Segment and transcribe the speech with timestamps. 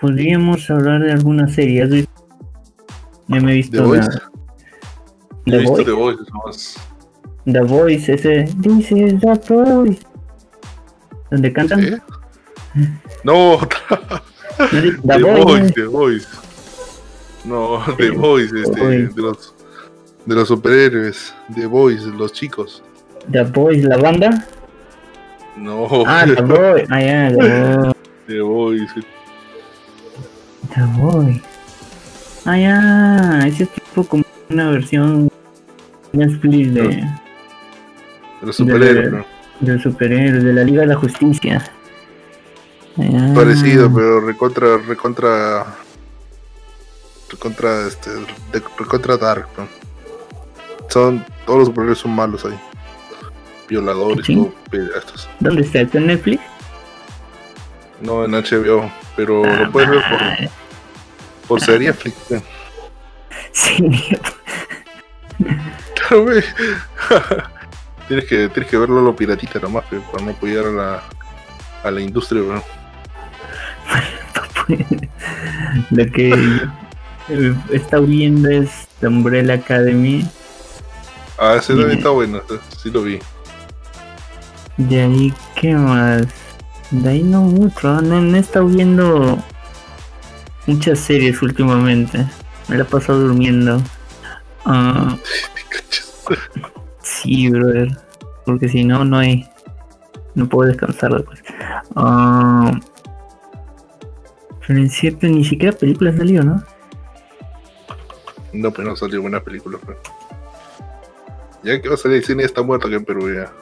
[0.00, 1.82] podríamos hablar de alguna serie.
[1.82, 2.12] ¿Has visto?
[3.28, 4.00] No me he visto The Voice.
[4.00, 4.30] nada.
[5.46, 5.84] He The visto Voice.
[5.84, 6.76] The Voice, es más.
[7.44, 8.44] The Voice, ese.
[8.62, 10.00] This is The Voice.
[11.30, 11.84] ¿Dónde cantan?
[11.84, 11.98] ¿Eh?
[13.24, 13.58] No,
[14.72, 15.72] ¿No dice The The Voice, Voice.
[15.74, 16.26] The Voice.
[17.44, 19.08] No, The Voice, este, Voice.
[19.14, 19.54] de los
[20.26, 22.82] de los superhéroes, The Voice, los chicos.
[23.30, 24.44] The Voice, la banda.
[25.56, 26.86] No, Ah, The Voice.
[26.90, 27.92] Ah, ya, The Voice.
[28.26, 29.06] The Voice.
[30.84, 31.40] Voice.
[32.44, 33.46] Ah, ya.
[33.46, 35.28] Ese es tipo como una versión
[36.12, 37.06] Netflix de, De
[38.42, 39.24] los superhéroes, ¿no?
[39.60, 41.64] del superhéroe, de la Liga de la Justicia.
[42.98, 43.32] Ah.
[43.34, 45.66] Parecido, pero recontra, recontra,
[47.30, 48.10] recontra, este,
[48.78, 49.66] recontra dark, ¿no?
[50.88, 52.58] Son, todos los superhéroes son malos ahí.
[53.68, 54.34] Violadores, Sí.
[54.36, 55.28] todo, pedazos.
[55.40, 55.80] ¿Dónde está?
[55.80, 56.40] ¿Está en Netflix?
[58.00, 60.20] No, en HBO, pero Ah, lo puedes ver por,
[61.46, 62.16] por Flix.
[62.30, 62.42] ¿eh?
[63.52, 63.76] Sí,
[65.94, 66.42] Claro, güey.
[68.08, 71.02] tienes que, tienes que verlo a lo piratita nomás, para no apoyar a la,
[71.82, 72.62] a la industria, bro.
[75.90, 76.68] lo que
[77.70, 80.26] está viendo es The Umbrella Academy.
[81.38, 82.40] Ah, ese también está bueno,
[82.76, 83.18] sí lo vi.
[84.76, 86.26] De ahí, ¿qué más?
[86.90, 89.42] De ahí no mucho, no, no he estado viendo
[90.66, 92.26] muchas series últimamente.
[92.68, 93.80] Me la he pasado durmiendo.
[94.64, 95.16] Ah,
[97.02, 97.88] sí, brother.
[98.44, 99.48] Porque si no, no hay.
[100.34, 101.42] No puedo descansar después.
[101.94, 102.72] Ah,
[104.66, 106.62] pero en cierto, ni siquiera película ha salido, ¿no?
[108.52, 109.98] No, pues no salió buena película, pero.
[111.62, 113.52] Ya que va a salir el cine está muerto aquí en Perú ya.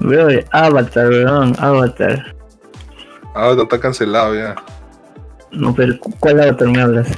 [0.00, 2.34] Brother, Avatar, weón, Avatar.
[3.34, 4.54] Ah, está cancelado ya.
[5.52, 7.08] No, pero ¿cu- ¿cuál Avatar me hablas?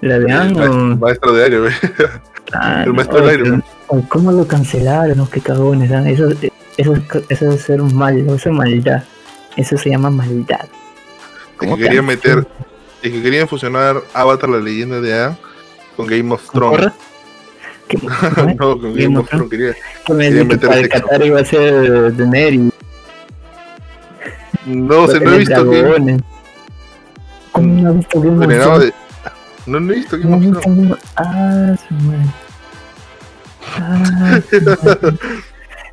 [0.00, 0.96] ¿La de Ang o.?
[0.96, 1.72] maestro de aire, güey.
[2.54, 3.60] Ah, el maestro oye, aire,
[4.08, 5.26] ¿Cómo lo cancelaron?
[5.28, 6.08] Qué cagones, ¿ah?
[6.08, 6.28] Eso,
[6.76, 6.94] eso,
[7.28, 9.04] eso es ser un mal, eso es maldad.
[9.56, 10.66] Eso se llama maldad.
[11.56, 12.46] ¿Cómo que querían meter.
[13.02, 15.36] Es que querían fusionar Avatar, la leyenda de Aang,
[15.96, 16.92] con Game of ¿Con Thrones.
[18.58, 19.74] No, con Game, Game of Thrones quería.
[20.06, 21.02] ¿Qué me querían dice que meter para el sexo.
[21.02, 22.72] Qatar iba a ser Daenerys?
[24.66, 26.18] No, se no he visto Game
[27.52, 28.94] ¿Cómo no has visto Game of de.
[29.66, 30.98] No, no he visto Game of Thrones.
[31.16, 32.26] Ah, madre.
[33.78, 34.40] Ah.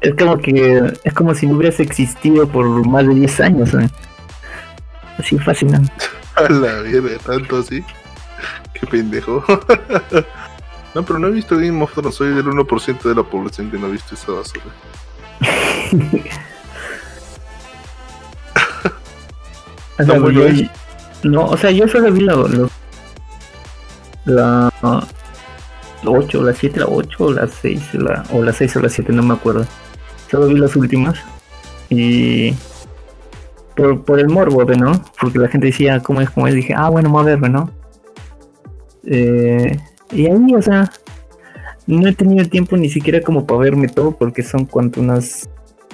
[0.02, 3.74] Es como que es como si no hubieras existido por más de 10 años.
[3.74, 3.90] ¿eh?
[5.18, 5.92] Así fascinante.
[6.36, 7.84] A la mierda, tanto así.
[8.74, 9.44] Qué pendejo.
[10.96, 12.16] no, pero no he visto Game of Thrones.
[12.16, 14.64] Soy del 1% de la población que no ha visto esa basura.
[19.98, 20.64] Bueno yo- eso.
[21.24, 22.70] No, o sea, yo solo vi lo-
[24.26, 24.72] la
[26.06, 29.12] 8, la 7, la 8, o la 6, la, o la 6 o la 7,
[29.14, 29.66] no me acuerdo.
[30.30, 31.20] Solo vi las últimas.
[31.90, 32.54] Y
[33.76, 35.02] por, por el morbo, ¿no?
[35.20, 36.54] Porque la gente decía cómo es, cómo es.
[36.54, 37.72] Dije, ah, bueno, vamos a verlo, ¿no?
[39.06, 39.78] Eh,
[40.12, 40.92] y ahí, o sea,
[41.88, 45.50] no he tenido tiempo ni siquiera como para verme todo, porque son cuanto unas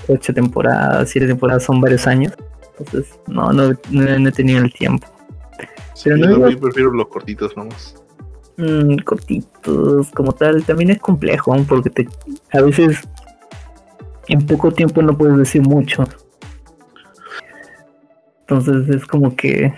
[0.07, 2.33] 8 temporadas, 7 temporadas, son varios años.
[2.77, 5.07] Entonces, no, no, no he tenido el tiempo.
[6.03, 7.95] Pero Yo no también prefiero los cortitos nomás.
[8.57, 12.07] Mm, cortitos, como tal, también es complejo, porque te,
[12.53, 13.01] a veces
[14.27, 16.05] en poco tiempo no puedes decir mucho.
[18.41, 19.73] Entonces es como que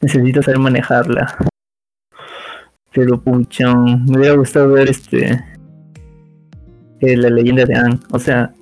[0.00, 1.36] necesitas saber manejarla.
[2.92, 5.44] Pero pucha, me hubiera gustado ver este
[7.00, 7.98] eh, la leyenda de Anne.
[8.10, 8.54] O sea,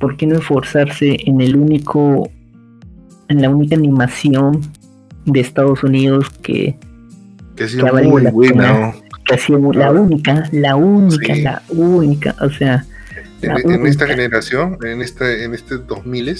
[0.00, 2.30] ¿por qué no esforzarse en el único
[3.28, 4.60] en la única animación
[5.26, 6.76] de Estados Unidos que
[7.56, 8.92] Que ha sido ha muy la buena.
[9.26, 11.42] que hacía mu- la única, la única, Sí.
[11.42, 12.84] la única, o sea,
[13.42, 16.36] En, en esta generación, en esta, en este 2000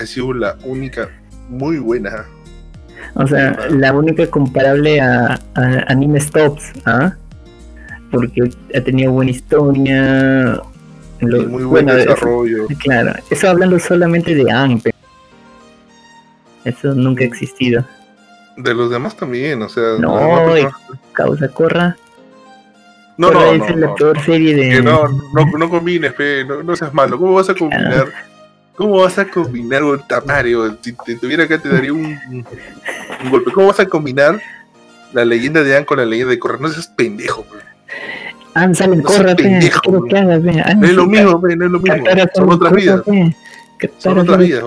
[0.00, 1.08] ha sido la única
[1.48, 2.24] muy buena.
[3.14, 3.74] o sea, Claro.
[3.78, 7.14] la única comparable a, a Anime Stops, ¿ah?
[8.10, 10.60] Porque ha tenido buena historia,
[11.20, 12.66] lo- muy buen bueno, eso- desarrollo.
[12.78, 14.82] claro, eso hablando solamente de Anime.
[16.64, 17.84] Eso nunca ha existido.
[18.56, 19.96] De los demás también, o sea.
[19.98, 20.14] No,
[20.46, 20.72] personas-
[21.12, 21.96] Causa Corra.
[23.16, 24.76] no, Corra no, es no, la no, peor serie de.
[24.76, 27.18] que no, no, no combines, pe, no, no seas malo.
[27.18, 28.08] ¿Cómo vas a combinar?
[28.76, 30.76] ¿Cómo vas a combinar un tamario?
[30.80, 33.52] Si te tuviera acá te daría un, un golpe.
[33.52, 34.40] ¿Cómo vas a combinar
[35.12, 36.58] la leyenda de Anne con la leyenda de Corra?
[36.58, 37.58] No seas pendejo, pe.
[38.54, 41.48] Anne sale en Corra, pe, pendejo, ¿qué quiero que hagas, No es lo mismo, no
[41.48, 42.04] es lo mismo.
[42.34, 43.02] Son otras vidas.
[43.98, 44.64] Son otras vidas.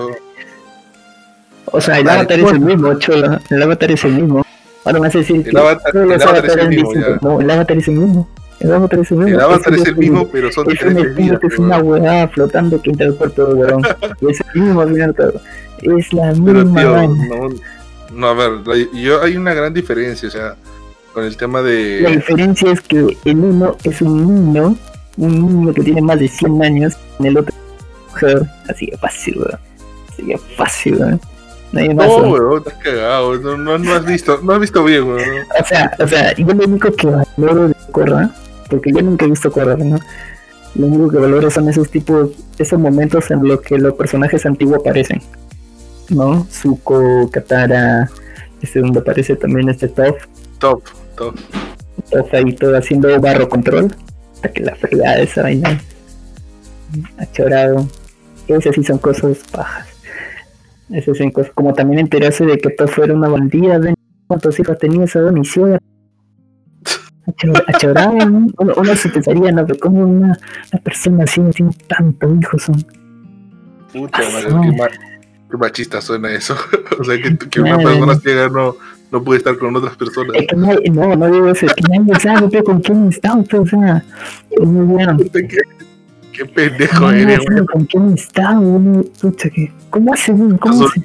[1.76, 1.78] ¿No?
[1.78, 3.38] O sea, el Vale, avatar es el mismo, cholo.
[3.50, 4.46] El avatar es el mismo.
[4.84, 6.68] Ahora me vas a decir que El avatar- todos los el avatar es avatares el
[6.84, 7.18] mismo.
[7.22, 8.28] No, el avatar es el mismo.
[8.60, 9.34] El avatar es el mismo.
[9.34, 11.40] El avatar es el mismo, pero son es un diferentes vidas.
[11.44, 13.82] es una huevada flotando que entra el cuerpo de huevón.
[14.20, 15.40] Y es el mismo al final todo.
[15.82, 17.48] Es la Pero misma no,
[18.14, 20.54] no, a ver, la- yo hay una gran diferencia, o sea,
[21.12, 22.06] con el tema La de...
[22.16, 24.76] diferencia es que el uno es un niño,
[25.18, 27.54] un niño que tiene más de 100 años, en el otro
[28.10, 28.42] mujer.
[28.70, 29.58] Así de fácil, weón.
[30.10, 31.20] Así de fácil, weón.
[31.72, 32.08] Más.
[32.08, 32.58] No, weón.
[32.58, 35.20] estás cagado, no, no, no has visto, no has visto bien, weón.
[35.60, 38.30] O sea, o sea, yo lo único que valoro de Korra,
[38.70, 39.98] porque yo nunca he visto Korra, ¿no?
[40.74, 44.80] Lo único que valoro son esos tipos, esos momentos en los que los personajes antiguos
[44.80, 45.20] aparecen.
[46.08, 46.46] ¿No?
[46.50, 48.08] Zuko, Katara,
[48.62, 50.22] este donde aparece también este Toph,
[50.58, 50.82] Top,
[51.16, 51.34] top.
[52.10, 53.94] Toph ahí todo haciendo barro control.
[54.34, 55.80] Hasta que la fregada de esa vaina.
[57.18, 57.88] Achorado.
[58.46, 59.95] Esas sí son cosas pajas.
[60.90, 61.52] Esas son cosas.
[61.54, 63.94] Como también enterarse de que Toph era una bandida, ven
[64.26, 65.78] cuántos hijos tenía esa domición.
[67.66, 68.46] Achorado, ¿no?
[68.58, 69.66] uno, uno se pensaría, ¿no?
[69.66, 70.38] Pero como una,
[70.72, 72.76] una persona así no tiene tantos hijos son.
[73.92, 74.88] Pucha, Ah, madre, qué, ma-
[75.50, 76.54] qué machista suena eso.
[77.00, 77.84] o sea, que, que una Madre.
[77.86, 78.76] persona ciega no,
[79.10, 80.36] no puede estar con otras personas.
[80.36, 83.34] Es que no, no, no digo eso, es que nadie sabe pero con quién está,
[83.36, 84.04] pues, o sea,
[84.50, 85.16] es muy bueno.
[86.36, 87.66] Qué, qué pendejo No, eres, weón.
[87.66, 90.56] con quién está, uno, pucha, que, ¿cómo hace, güey?
[90.58, 91.00] ¿Cómo hace?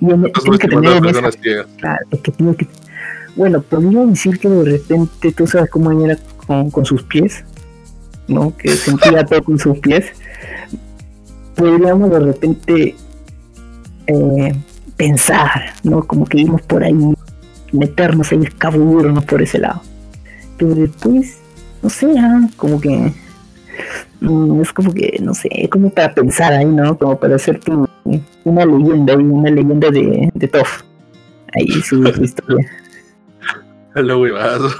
[0.00, 1.30] Y en, Estás tiene que tener en esa,
[1.76, 2.66] claro, es que que,
[3.36, 7.44] bueno, podría decir que de repente tú sabes cómo era con, con sus pies,
[8.28, 8.56] ¿no?
[8.56, 10.12] Que sentía todo con sus pies.
[11.54, 12.94] Podríamos de repente
[14.06, 14.54] eh,
[14.96, 16.06] pensar, ¿no?
[16.06, 16.94] Como que íbamos por ahí,
[17.72, 19.82] meternos ahí, escabullirnos por ese lado.
[20.58, 21.38] Pero después,
[21.82, 23.12] no sé, ah, como que
[24.62, 26.96] es como que, no sé, como para pensar ahí, ¿no?
[26.98, 27.88] Como para hacerte un-
[28.44, 30.82] una leyenda, ahí, una leyenda de, de Toph.
[31.54, 32.70] Ahí su, su historia.
[33.94, 34.70] Lo huevazo.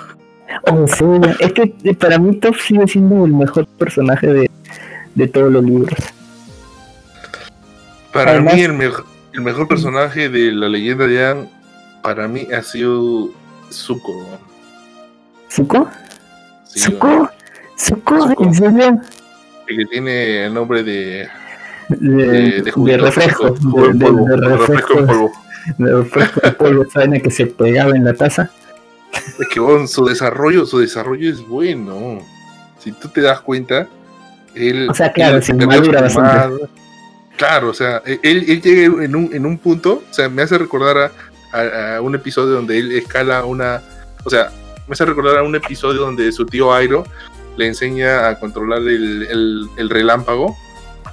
[0.70, 4.50] O sea, es que eh, para mí Toph sigue siendo el mejor personaje de,
[5.14, 5.98] de todos los libros.
[8.12, 11.48] Para Además- mí, el, mej- el mejor personaje de la leyenda de Anne,
[12.02, 13.30] para mí ha sido
[13.70, 14.26] Zuko.
[15.50, 15.88] ¿Zuko?
[16.64, 16.80] Sí.
[16.80, 17.28] ¿Zuko?
[17.80, 18.42] Zuko.
[18.44, 19.00] ¿En serio?
[19.66, 21.28] El que tiene el nombre de,
[21.88, 21.96] De,
[22.26, 23.50] de, de, de refresco.
[23.50, 25.32] De, polvo, de- de de refresco en polvo.
[25.78, 28.50] de refresco en polvo, vaina que se pegaba en la taza.
[29.12, 32.20] Es que su desarrollo, su desarrollo es bueno.
[32.78, 33.88] Si tú te das cuenta,
[34.54, 34.88] él.
[34.90, 36.64] O sea, claro, se madura bastante.
[37.36, 40.58] Claro, o sea, él, él llega en un, en un punto, o sea, me hace
[40.58, 41.10] recordar a,
[41.58, 43.80] a- a un episodio donde él escala una.
[44.24, 44.50] O sea,
[44.86, 47.04] me hace recordar a un episodio donde su tío Airo
[47.56, 50.56] le enseña a controlar el, el- el relámpago,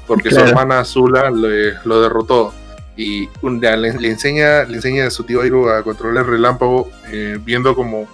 [0.07, 2.53] porque su hermana Azula le- lo derrotó.
[2.95, 7.75] Y le enseña, le enseña a su tío Airo a controlar el relámpago, eh, viendo
[7.75, 8.07] como,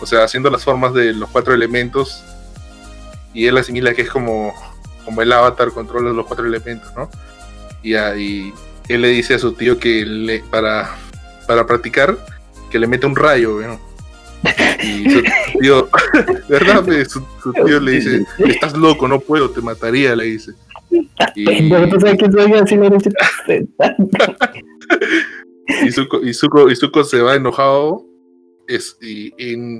[0.00, 2.24] o sea, haciendo las formas de los cuatro elementos.
[3.34, 4.52] Y él asimila que es como,
[5.04, 7.08] como el avatar controla los cuatro elementos, ¿no?
[7.82, 8.52] Y ahí
[8.88, 10.96] él le dice a su tío que le, para,
[11.46, 12.18] para practicar,
[12.70, 13.78] que le mete un rayo, ¿no?
[14.82, 15.22] Y su
[15.60, 15.88] tío,
[16.48, 16.84] ¿verdad?
[17.08, 20.52] Su, su tío le dice, estás loco, no puedo, te mataría, le dice.
[21.34, 21.48] Y,
[25.86, 28.06] y, Zuko, y, Zuko, y Zuko se va enojado,
[28.66, 29.32] es, y,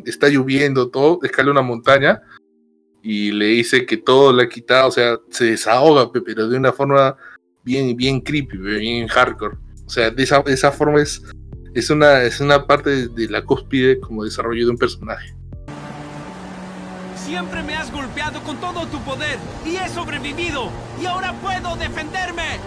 [0.09, 2.21] está lloviendo todo, escala una montaña
[3.03, 6.59] y le dice que todo le ha quitado, o sea, se desahoga, pe, pero de
[6.59, 7.17] una forma
[7.65, 9.57] bien, bien creepy, bien hardcore.
[9.87, 11.23] O sea, de esa, de esa forma es,
[11.79, 15.35] es, una, es una parte de, la cúspide como desarrollo de un personaje.
[17.17, 20.71] Siempre me has golpeado con todo tu poder y he sobrevivido.
[21.01, 22.59] Y ahora puedo defenderme.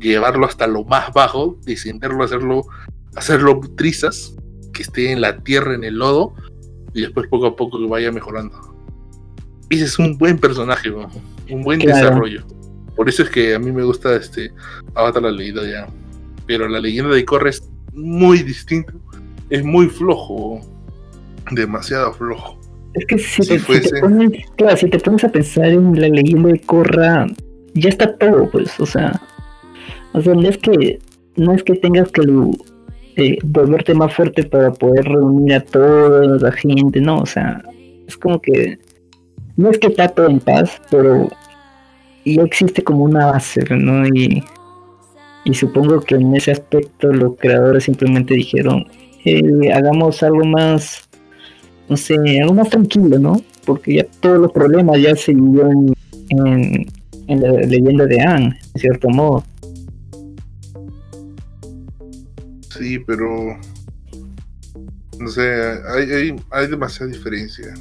[0.00, 2.62] Llevarlo hasta lo más bajo, descenderlo, hacerlo,
[3.14, 4.34] hacerlo trizas,
[4.72, 6.34] que esté en la tierra, en el lodo,
[6.94, 8.58] y después poco a poco que vaya mejorando.
[9.68, 11.08] Ese es un buen personaje, ¿no?
[11.50, 11.96] un buen Claro.
[12.04, 12.44] desarrollo.
[12.96, 14.52] Por eso es que a mí me gusta este
[14.94, 15.86] Avatar la leyenda ya.
[16.46, 18.92] Pero la leyenda de Korra es muy distinto.
[19.48, 20.60] Es muy flojo.
[21.50, 22.60] Demasiado flojo.
[22.94, 25.66] Es que si, Si te, si fuese- te pones, claro, si te pones a pensar
[25.66, 27.26] en la leyenda de Korra,
[27.74, 29.20] ya está todo, pues, o sea,
[30.12, 30.98] o sea, no es que,
[31.36, 32.22] no es que tengas que
[33.16, 37.62] eh, volverte más fuerte para poder reunir a toda la gente, no, o sea,
[38.06, 38.78] es como que
[39.56, 41.28] no es que está todo en paz, pero
[42.24, 44.06] ya existe como una base, ¿no?
[44.06, 44.42] Y,
[45.44, 48.86] y supongo que en ese aspecto los creadores simplemente dijeron,
[49.24, 51.08] eh, hagamos algo más,
[51.88, 53.40] no sé, algo más tranquilo, ¿no?
[53.64, 55.94] Porque ya todos los problemas ya se vivió en,
[56.30, 56.86] en,
[57.26, 59.44] en la leyenda de Anne, en cierto modo.
[62.70, 63.56] Sí, pero
[65.18, 67.74] no sé, hay, hay, hay demasiada diferencia.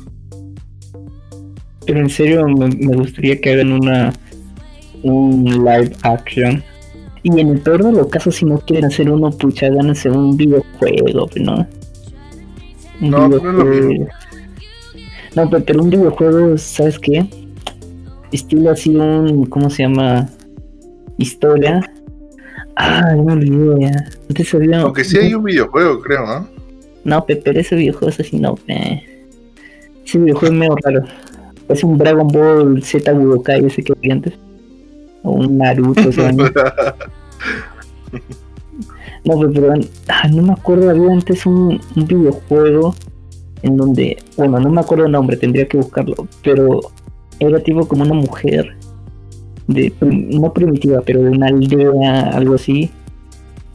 [1.86, 4.14] Pero en serio me, me gustaría que hagan una
[5.04, 6.64] un live action.
[7.24, 10.38] Y en el peor de los casos, si no quieren hacer uno, pucha, háganse un
[10.38, 11.68] videojuego, ¿no?
[13.02, 13.88] Un No, pero no videojuego.
[13.90, 14.08] mismo.
[15.36, 17.26] No, pero, pero un videojuego, ¿sabes qué?
[18.32, 20.30] Estilo así un, ¿cómo se llama?
[21.18, 21.82] Historia.
[22.82, 23.92] Ah, no olvidé ya.
[24.30, 24.82] Antes había...
[24.82, 26.48] Aunque sí hay un videojuego, creo, ¿no?
[27.04, 29.04] No, pe- pero ese videojuego es así, no, pe.
[30.06, 31.04] Ese videojuego es medio raro.
[31.68, 34.34] Es un Dragon Ball Z Budokai ese que vi antes.
[35.24, 36.46] O un Naruto, o sea, no,
[39.26, 39.74] no, pe- pero
[40.08, 42.96] ah, no me acuerdo, había antes un, un videojuego
[43.62, 46.80] en donde, bueno, no me acuerdo el nombre, tendría que buscarlo, pero
[47.40, 48.78] era tipo como una mujer,
[49.70, 52.90] de no primitiva, pero de una aldea, algo así.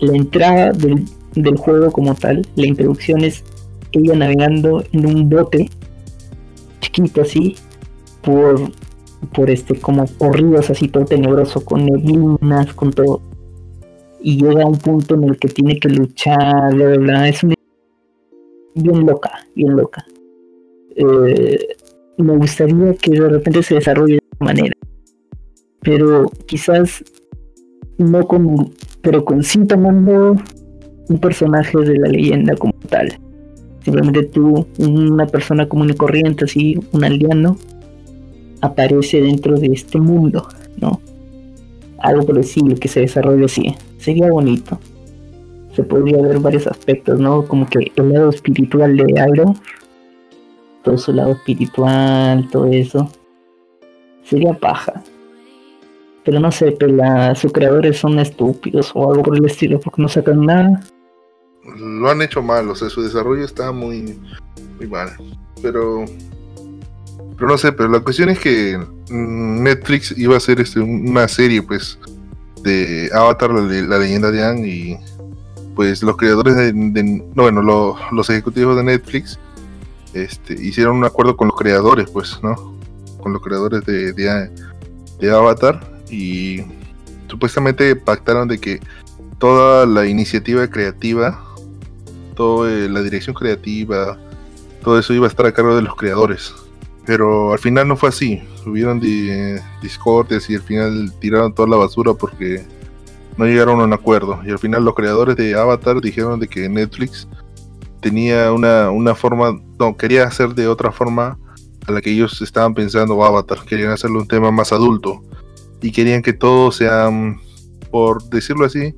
[0.01, 3.45] La entrada del, del juego como tal, la introducción es
[3.93, 5.71] ella navegando en un bote
[6.81, 7.55] chiquito así
[8.23, 8.73] por
[9.33, 13.23] por este como por ríos así todo tenebroso con neblinas con todo.
[14.21, 17.29] Y llega a un punto en el que tiene que luchar bla bla bla.
[17.29, 17.55] Es una
[18.75, 20.05] bien loca bien loca.
[20.97, 21.77] Eh,
[22.19, 24.75] me gustaría que de repente se desarrolle de esa manera
[25.85, 27.05] pero quizás
[27.99, 30.37] no con pero con sí tomando
[31.09, 33.19] un personaje de la leyenda como tal
[33.85, 37.57] simplemente tú, una persona común y corriente, así, un aldeano,
[38.63, 40.49] aparece dentro de este mundo,
[40.81, 41.01] ¿no?
[41.99, 43.75] Algo por que se desarrolle así.
[43.99, 44.79] Sería bonito.
[45.75, 47.47] Se podría ver varios aspectos, ¿no?
[47.47, 49.55] Como que el lado espiritual de Iron,
[50.83, 53.11] todo su lado espiritual, todo eso.
[54.23, 55.03] Sería paja.
[56.25, 60.01] Pero no sé, pero la, sus creadores son estúpidos o algo por el estilo, porque
[60.01, 60.81] no sacan nada.
[61.79, 64.19] Lo han hecho mal, o sea, su desarrollo está muy,
[64.79, 65.11] muy mal.
[65.63, 66.05] Pero,
[67.37, 68.79] pero no sé, pero la cuestión es que
[69.11, 71.99] mm, Netflix iba a hacer este, un- una serie, pues,
[72.63, 74.97] de Avatar, la, la leyenda de Aang, y
[75.75, 79.39] pues los creadores de, no, bueno, lo- los ejecutivos de Netflix,
[80.15, 82.75] este, hicieron un acuerdo con los creadores, pues, ¿no?
[83.21, 86.63] Con los creadores de, de Avatar y
[87.29, 88.81] supuestamente pactaron de que
[89.39, 91.45] toda la iniciativa creativa,
[92.37, 94.19] toda la dirección creativa,
[94.83, 96.55] todo eso iba a estar a cargo de los creadores.
[97.07, 98.43] Pero al final no fue así.
[98.67, 102.65] Hubieron di- discordias y al final tiraron toda la basura porque
[103.37, 104.41] no llegaron a un acuerdo.
[104.47, 107.29] Y al final los creadores de Avatar dijeron de que Netflix
[108.01, 111.39] tenía una, una forma, no, quería hacer de otra forma
[111.87, 113.59] a la que ellos estaban pensando Avatar.
[113.67, 115.23] Querían hacerlo un tema más adulto.
[115.85, 117.39] Y querían que todos sean,
[117.91, 118.95] por decirlo así,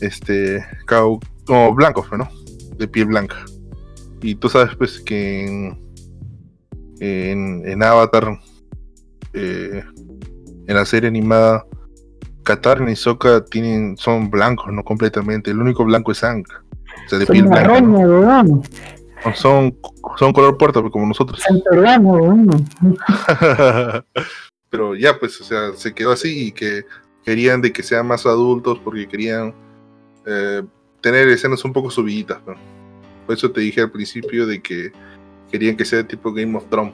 [0.00, 2.26] este, como blancos, ¿no?
[2.78, 3.36] De piel blanca.
[4.22, 5.78] Y tú sabes, pues, que en,
[7.00, 8.40] en, en Avatar,
[9.34, 9.84] eh,
[10.66, 11.66] en la serie animada,
[12.42, 15.50] Katarn y Sokka tienen, son blancos, no completamente.
[15.50, 16.42] El único blanco es Aang.
[17.04, 17.80] O sea, de piel Son blanca.
[17.82, 18.62] ¿no?
[19.34, 19.76] Son,
[20.16, 21.38] son color puerta, pues, como nosotros.
[21.46, 22.66] Son peruanos, weón.
[24.74, 26.84] Pero ya, pues, o sea, se quedó así y que
[27.24, 29.54] querían de que sean más adultos porque querían
[30.26, 30.64] eh,
[31.00, 32.40] tener escenas un poco subiditas.
[32.42, 32.56] Por
[33.36, 34.90] eso te dije al principio de que
[35.48, 36.92] querían que sea tipo Game of Thrones.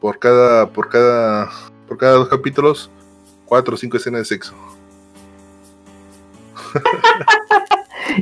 [0.00, 1.50] Por cada, por cada,
[1.88, 2.92] por cada dos capítulos,
[3.44, 4.54] cuatro o cinco escenas de sexo.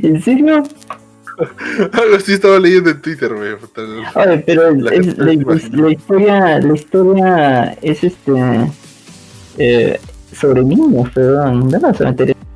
[0.01, 0.63] ¿En serio?
[1.91, 3.53] Algo así estaba leyendo en Twitter, güey.
[3.53, 8.71] Oye, pero La es- historia, la historia es este
[9.57, 9.99] eh,
[10.33, 11.79] sobre niños, perdón, no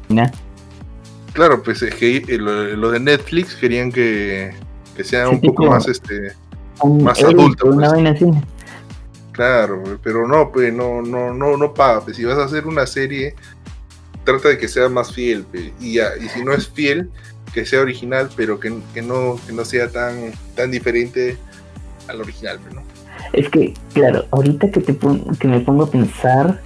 [0.10, 0.32] nada.
[1.34, 4.54] Claro, pues es que eh, lo, lo de Netflix querían que,
[4.96, 6.32] que sea Sí, un poco más este
[7.02, 7.92] Más adulto, una pues.
[7.92, 8.26] vaina así.
[9.34, 12.02] Claro, pero no, pues no, no, no, no paga.
[12.02, 13.36] pues, si vas a hacer una serie,
[14.24, 17.10] trata de que sea más fiel, pues, y ya, y si no es fiel,
[17.56, 21.38] que sea original, pero que, que no, que no sea tan, tan diferente
[22.10, 22.84] al original, ¿no?
[23.32, 24.94] Es que, claro, ahorita que, te
[25.40, 26.62] que me pongo a pensar,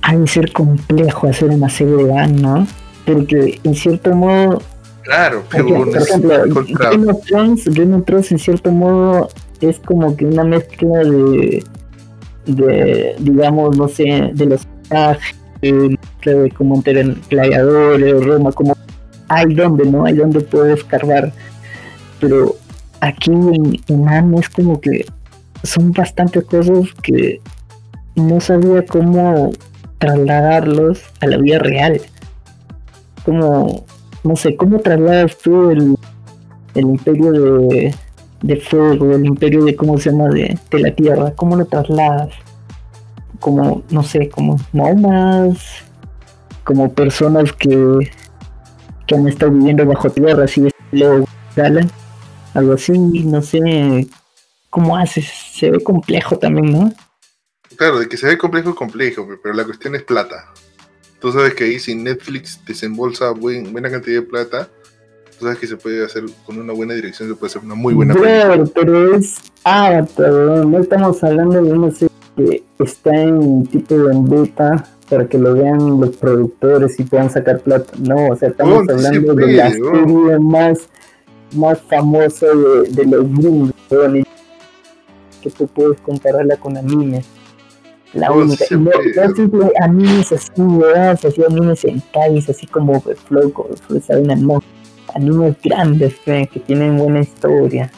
[0.00, 2.66] ha de ser complejo hacer una serie de Anne, ¿no?
[3.04, 4.62] Porque en cierto modo
[5.02, 9.28] Claro, pero ejemplo, por ejemplo, Game of Thrones, Game of Thrones en cierto modo
[9.60, 11.62] es como que una mezcla de,
[12.46, 14.66] de digamos, no sé, de los
[15.60, 18.73] de como en gladiadores, Roma, como
[19.28, 20.04] hay donde, ¿no?
[20.04, 21.32] Hay donde puedes escarbar.
[22.20, 22.56] Pero
[23.00, 25.06] aquí en, en es como que
[25.62, 27.40] son bastantes cosas que
[28.16, 29.52] no sabía cómo
[29.98, 32.00] trasladarlos a la vida real.
[33.24, 33.84] Como,
[34.22, 35.96] no sé, ¿cómo trasladas tú el,
[36.74, 37.94] el imperio de,
[38.42, 41.32] de fuego, el imperio de, ¿cómo se llama?, de, de la tierra?
[41.34, 42.30] ¿Cómo lo trasladas?
[43.40, 45.84] Como, no sé, como nómadas,
[46.64, 48.10] como personas que,
[49.06, 51.24] que han estado viviendo bajo tierra, así lo
[51.56, 51.90] galan,
[52.54, 54.08] algo así, no sé
[54.70, 56.92] cómo haces, se ve complejo también, ¿no?
[57.76, 60.52] Claro, de que se ve complejo, complejo, pero la cuestión es plata.
[61.20, 64.68] Tú sabes que ahí si Netflix desembolsa buena cantidad de plata,
[65.38, 67.94] tú sabes que se puede hacer con una buena dirección, se puede hacer una muy
[67.94, 68.64] buena película.
[68.74, 70.32] Pero es Avatar,
[70.66, 74.84] no estamos hablando de una serie que está en tipo de beta
[75.14, 77.92] para que lo vean los productores y puedan sacar plata.
[78.00, 80.88] No, o sea, estamos hablando de la serie más,
[81.54, 83.72] más famosa de, de los gringos,
[85.40, 87.22] que tú puedes compararla con anime.
[88.12, 88.64] La única.
[88.70, 91.20] No, no simple animes así, ¿verdad?
[91.24, 93.52] Así animes en calles, así como Flow,
[94.04, 94.32] ¿saben?
[95.14, 96.48] Animes grandes, ¿eh?
[96.52, 97.88] que tienen buena historia.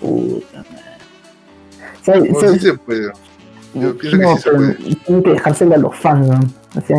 [0.00, 0.64] Puta
[2.04, 2.58] madre.
[2.60, 3.10] Se puede.
[3.74, 4.74] Yo pienso no, que sí se puede.
[4.74, 6.40] Tiene que dejárselo a los fans, ¿no?
[6.76, 6.96] O sea,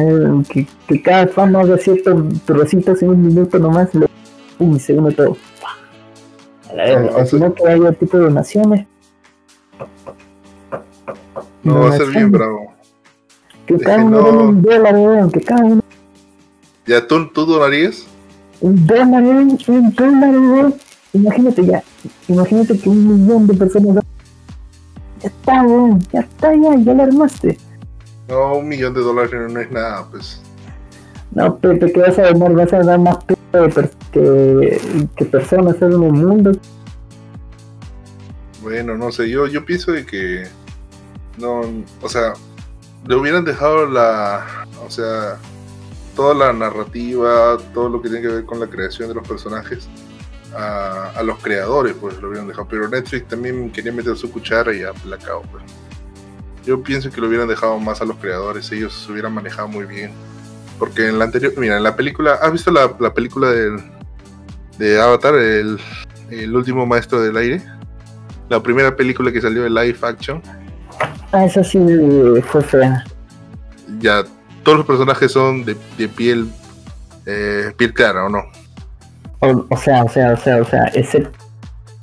[0.50, 4.08] que, que cada fan no haga ciertos trocitos en un minuto nomás, lo,
[4.60, 5.38] uy, se une todo.
[6.70, 8.88] A la vez, no, si no que haya tipo de donaciones
[11.64, 12.74] no, va a ser bien bravo.
[13.66, 14.44] Que cada uno no...
[14.50, 15.82] un dólar, weón, que cada uno.
[16.88, 18.06] ¿Ya tú, tú donarías?
[18.62, 20.76] Un dólar, weón, un dólar, weón.
[21.14, 21.84] Imagínate ya,
[22.28, 24.01] imagínate que un millón de personas.
[25.22, 27.58] Ya está, weón, ya está, ya, ya lo armaste.
[28.28, 30.42] No, un millón de dólares no es nada, pues.
[31.34, 32.54] No, Pepe, ¿qué vas a donar?
[32.54, 33.18] Vas a dar más
[34.12, 34.80] que,
[35.16, 36.52] que personas en el mundo.
[38.62, 40.44] Bueno, no sé, yo, yo pienso de que
[41.38, 41.62] no,
[42.02, 42.34] o sea,
[43.08, 45.38] le hubieran dejado la, o sea,
[46.16, 49.88] toda la narrativa, todo lo que tiene que ver con la creación de los personajes
[50.56, 52.68] a, a los creadores, pues lo hubieran dejado.
[52.70, 55.64] Pero Netflix también quería meter su cuchara y aplacado, pues.
[56.66, 59.86] Yo pienso que lo hubieran dejado más a los creadores, ellos se hubieran manejado muy
[59.86, 60.12] bien.
[60.78, 63.78] Porque en la anterior, mira, en la película, ¿has visto la, la película del,
[64.78, 65.80] de Avatar, el,
[66.30, 67.62] el último maestro del aire?
[68.50, 70.42] La primera película que salió de live action
[71.32, 71.80] Ah, eso sí
[72.48, 73.04] fue fea.
[74.00, 74.24] Ya,
[74.64, 76.48] todos los personajes son de, de piel
[77.26, 78.44] eh, piel clara, ¿o no?
[79.42, 81.28] O, sea, o sea, o sea, o sea, ese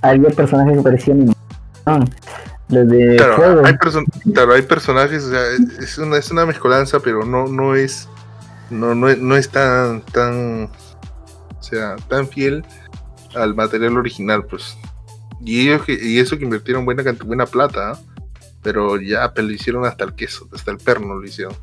[0.02, 1.34] había personajes que parecían
[2.68, 3.76] los de claro, hay
[4.32, 5.42] claro, hay personajes, o sea,
[5.80, 8.08] es una, es una mezcolanza, pero no, no es
[8.70, 10.68] no, no, no es tan tan
[11.58, 12.64] o sea, tan fiel
[13.34, 14.76] al material original, pues.
[15.44, 18.20] Y ellos que, y eso que invirtieron buena buena plata, ¿eh?
[18.62, 21.54] pero ya pero lo hicieron hasta el queso, hasta el perno lo hicieron.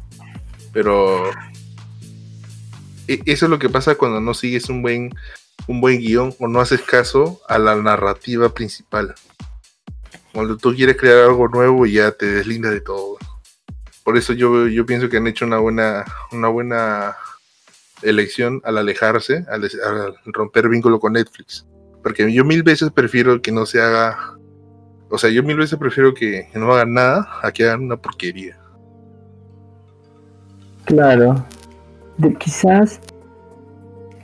[0.71, 1.29] Pero
[3.07, 5.13] e, eso es lo que pasa cuando no sigues un buen
[5.67, 9.15] un buen guion o no haces caso a la narrativa principal.
[10.33, 13.17] Cuando tú quieres crear algo nuevo ya te deslindas de todo.
[14.03, 17.15] Por eso yo, yo pienso que han hecho una buena, una buena
[18.01, 19.69] elección al alejarse, al,
[20.25, 21.65] romper vínculo con Netflix.
[22.03, 24.35] Porque yo mil veces prefiero que no se haga
[25.09, 28.57] o sea, yo mil veces prefiero que, no hagan nada a que hagan una porquería.
[30.85, 31.45] Claro.
[32.39, 32.99] Quizás,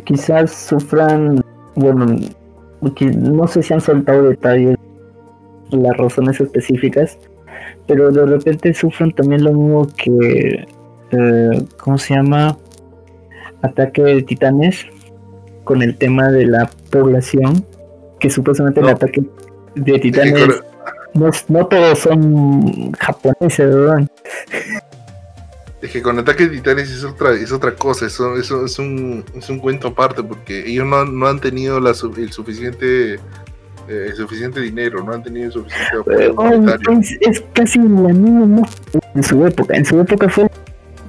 [0.03, 1.43] quizás sufran,
[1.75, 2.05] bueno,
[2.81, 4.77] no sé si han soltado detalles,
[5.71, 7.17] las razones específicas,
[7.87, 10.65] pero de repente sufran también lo mismo que,
[11.11, 12.57] eh, ¿cómo se llama?
[13.61, 14.85] Ataque de titanes,
[15.63, 17.65] con el tema de la población,
[18.19, 19.23] que supuestamente el ataque
[19.75, 20.61] de titanes
[21.13, 24.07] no, no todos son japoneses, ¿verdad?
[25.81, 29.25] Es que con Ataque de Titanes es otra, es otra cosa, eso, eso es, un,
[29.35, 33.15] es un cuento aparte, porque ellos no, no han tenido la, el suficiente
[33.87, 38.67] eh, suficiente dinero, no han tenido el suficiente apoyo es, es, casi la misma
[39.15, 40.47] en su época, en su época fue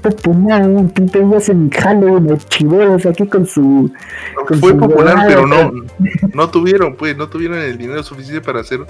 [0.01, 3.93] popular, tú te ibas en Halloween, los chivolos aquí con su...
[4.59, 5.71] fue popular, pero no,
[6.33, 8.81] no tuvieron, pues, no tuvieron el dinero suficiente para hacer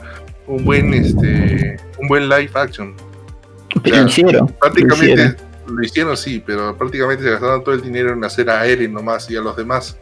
[0.46, 2.94] un buen este un buen live action.
[3.82, 4.46] Pero hicieron.
[4.60, 5.36] Prácticamente
[5.66, 6.16] lo hicieron.
[6.16, 9.40] sí, pero prácticamente se gastaron todo el dinero en hacer a Eren nomás y a
[9.40, 9.98] los demás.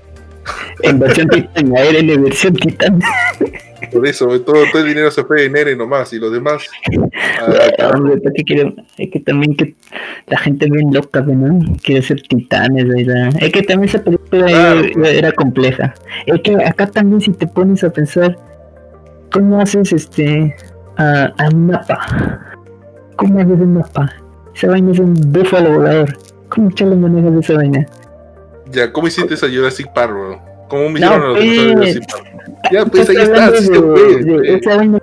[0.82, 3.00] En versión titán, a Eren en versión titán.
[3.92, 6.64] Por eso, todo, todo el dinero se fue en Eren nomás y los demás.
[7.40, 7.94] Ah,
[8.98, 9.74] es que también que
[10.26, 11.76] la gente bien loca, ¿no?
[11.82, 13.32] Quiere ser titanes, ¿verdad?
[13.40, 14.50] Es que también esa película
[14.94, 15.94] era, compleja.
[16.26, 18.36] Es que acá también si te pones a pensar,
[19.32, 20.54] ¿cómo haces este
[20.96, 22.40] a, un mapa?
[23.16, 24.19] ¿Cómo haces un mapa?
[24.54, 26.16] Esa vaina es un búfalo volador.
[26.48, 27.86] ¿Cómo echarle manejas de esa vaina?
[28.72, 30.40] Ya, ¿cómo hiciste esa Jurassic Park, bro?
[30.68, 32.30] ¿Cómo me hicieron no, los pues, Jurassic Park?
[32.72, 34.56] Ya, pues ahí está, sí se puede.
[34.56, 35.02] Esa vaina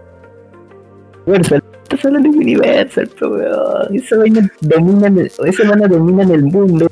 [1.26, 6.88] Universal, estás hablando de Universal, pero esa vaina domina, esa vaina domina el mundo.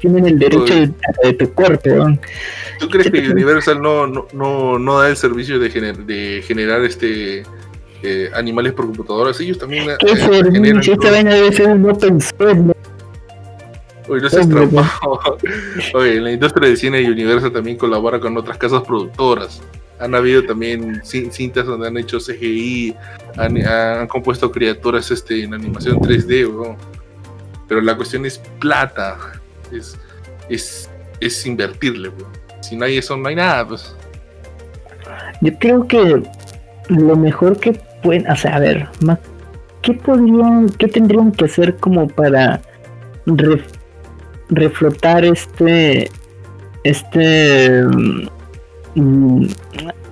[0.00, 0.92] Tienen el derecho de,
[1.24, 1.90] de, tu cuerpo.
[2.78, 6.82] ¿Tú crees que Universal no, no, no, no da el servicio de, gener, de generar
[6.82, 7.42] este
[8.02, 9.40] eh, animales por computadoras?
[9.40, 9.86] Ellos también.
[9.98, 10.94] ¿Qué eh, servicio?
[10.94, 12.18] Esta vaina debe ser un open.
[14.08, 14.48] Oye, no seas.
[15.94, 19.60] Oye, la industria del cine y Universal también colabora con otras casas productoras.
[20.00, 22.94] Han habido también cintas donde han hecho CGI,
[23.36, 26.76] han, compuesto criaturas este, en animación 3D,
[27.66, 29.18] pero la cuestión es plata,
[29.72, 29.98] es,
[30.48, 32.12] es, es invertirle.
[32.60, 33.66] Si no hay eso, no hay nada.
[33.66, 33.94] Pues.
[35.40, 36.22] Yo creo que
[36.88, 38.88] lo mejor que pueden, o a ver,
[39.82, 42.60] ¿qué podrían, qué tendrían que hacer como para
[44.48, 46.10] reflotar este,
[46.84, 47.84] este
[48.94, 49.46] mm,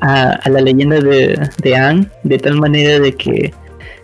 [0.00, 3.52] a, la leyenda de, de Anne de tal manera de que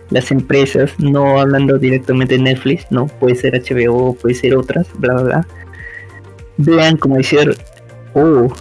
[0.09, 5.13] las empresas, no hablando directamente de Netflix, no puede ser HBO, puede ser otras, bla
[5.13, 5.47] bla bla,
[6.57, 7.57] vean como decir,
[8.13, 8.53] oh,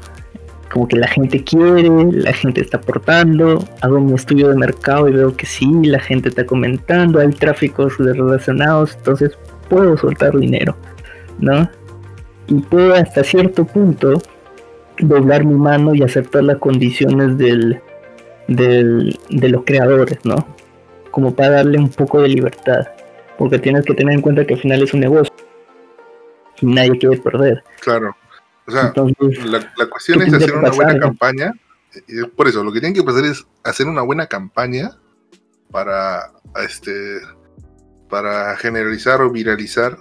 [0.72, 5.12] como que la gente quiere, la gente está aportando, hago un estudio de mercado y
[5.12, 10.74] veo que sí, la gente está comentando, hay tráficos relacionados, entonces puedo soltar dinero,
[11.38, 11.68] ¿no?
[12.46, 14.22] Y puedo hasta cierto punto
[14.98, 17.78] doblar mi mano y aceptar las condiciones del,
[18.48, 20.46] del, de los creadores, ¿no?
[21.11, 22.88] Como para darle un poco de libertad.
[23.37, 25.35] Porque tienes que tener en cuenta que al final es un negocio.
[26.61, 27.62] Y nadie quiere perder.
[27.80, 28.14] Claro.
[28.66, 28.92] O sea,
[29.44, 31.53] la, cuestión es hacer una buena campaña.
[32.09, 34.98] Y por eso, lo que tienen que hacer es hacer una buena campaña
[35.70, 36.33] para
[36.64, 37.20] este
[38.09, 39.96] para generalizar o viralizar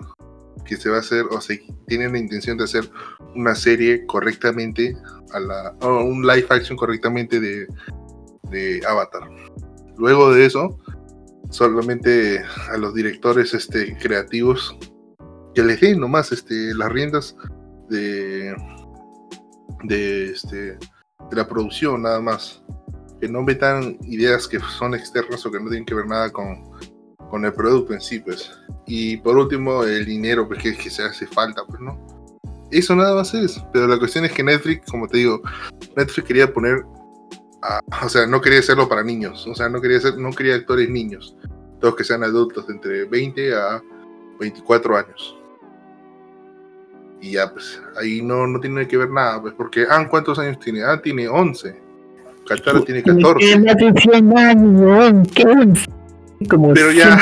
[0.66, 2.90] que se va a hacer o se tienen la intención de hacer
[3.36, 4.96] una serie correctamente
[5.34, 7.68] a la o un live action correctamente de,
[8.50, 9.30] de Avatar.
[9.98, 10.78] Luego de eso,
[11.50, 14.78] solamente a los directores este, creativos
[15.54, 17.36] que les den nomás este, las riendas
[17.92, 18.56] de,
[19.84, 22.64] de, este, de la producción nada más.
[23.20, 26.64] Que no metan ideas que son externas o que no tienen que ver nada con,
[27.30, 28.52] con el producto en sí, pues.
[28.88, 32.00] Y por último, el dinero, pues que, que se hace falta, pues, ¿no?
[32.72, 33.62] Eso nada más es.
[33.74, 35.42] Pero la cuestión es que Netflix, como te digo,
[35.96, 36.84] Netflix quería poner,
[38.04, 40.90] o sea, no quería hacerlo para niños, o sea, no quería hacer, no quería actores
[40.90, 41.36] niños,
[41.80, 43.84] todos que sean adultos de entre 20 a
[44.40, 45.41] 24 años.
[47.22, 50.60] Y ya, pues, ahí no, no tiene que ver nada, pues, porque, ah, ¿cuántos años
[50.60, 50.84] tiene?
[50.84, 51.76] Ah, tiene 11.
[52.48, 53.62] Katara tiene 14.
[56.74, 57.20] Pero ya,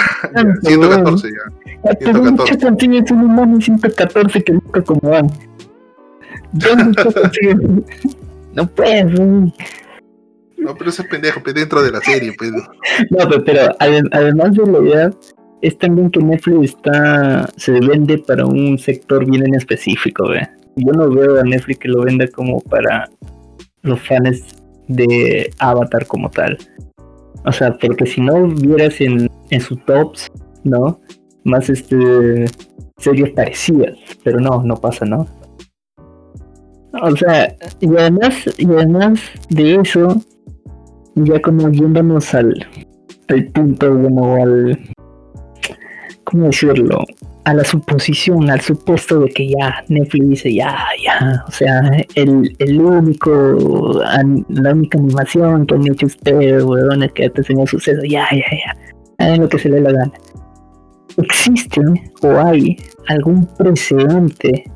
[0.63, 1.27] 114
[1.83, 1.95] ya.
[1.99, 2.97] 114.
[2.97, 5.29] es un humano 114 que busca como van.
[8.53, 9.19] no puedes.
[10.57, 12.51] No, pero ese es pendejo, pues, dentro de la serie, pues.
[12.51, 15.11] No, pero, además de la idea,
[15.61, 20.47] es también que Netflix está se vende para un sector bien en específico, ¿ve?
[20.75, 23.09] Yo no veo a Netflix que lo venda como para
[23.81, 24.55] los fans
[24.87, 26.57] de Avatar como tal.
[27.45, 30.27] O sea, porque si no vieras en, en sus tops,
[30.63, 30.99] ¿no?
[31.43, 32.45] Más este
[32.97, 35.27] series parecidas, pero no, no pasa, ¿no?
[37.01, 39.19] O sea, y además, y además
[39.49, 40.21] de eso,
[41.15, 42.67] ya como yéndonos al,
[43.27, 44.79] al punto, como al,
[46.29, 47.03] ¿cómo decirlo?
[47.45, 51.81] a la suposición, al supuesto de que ya Netflix dice ya, ya, o sea,
[52.13, 53.31] el, el único,
[54.49, 59.25] la única animación que han hecho ustedes, weón, que te enseñó suceso, ya, ya, ya,
[59.25, 60.11] hagan lo que se le la gana.
[61.17, 61.81] ¿Existe
[62.21, 64.69] o hay algún precedente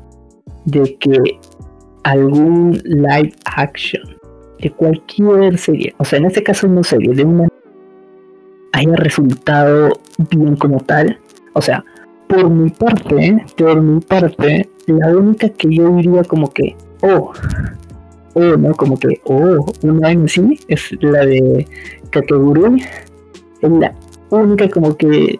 [0.64, 1.18] de que
[2.02, 4.02] algún live action
[4.58, 7.48] de cualquier serie, o sea, en este caso no serie, de una
[8.72, 9.92] haya resultado
[10.30, 11.20] bien como tal?
[11.54, 11.84] O sea,
[12.28, 17.32] por mi parte, por mi parte, la única que yo diría como que, oh,
[18.34, 21.66] oh, no, como que, oh, una en sí, es la de
[22.10, 22.82] Kakegurui.
[23.60, 23.94] Es la
[24.30, 25.38] única como que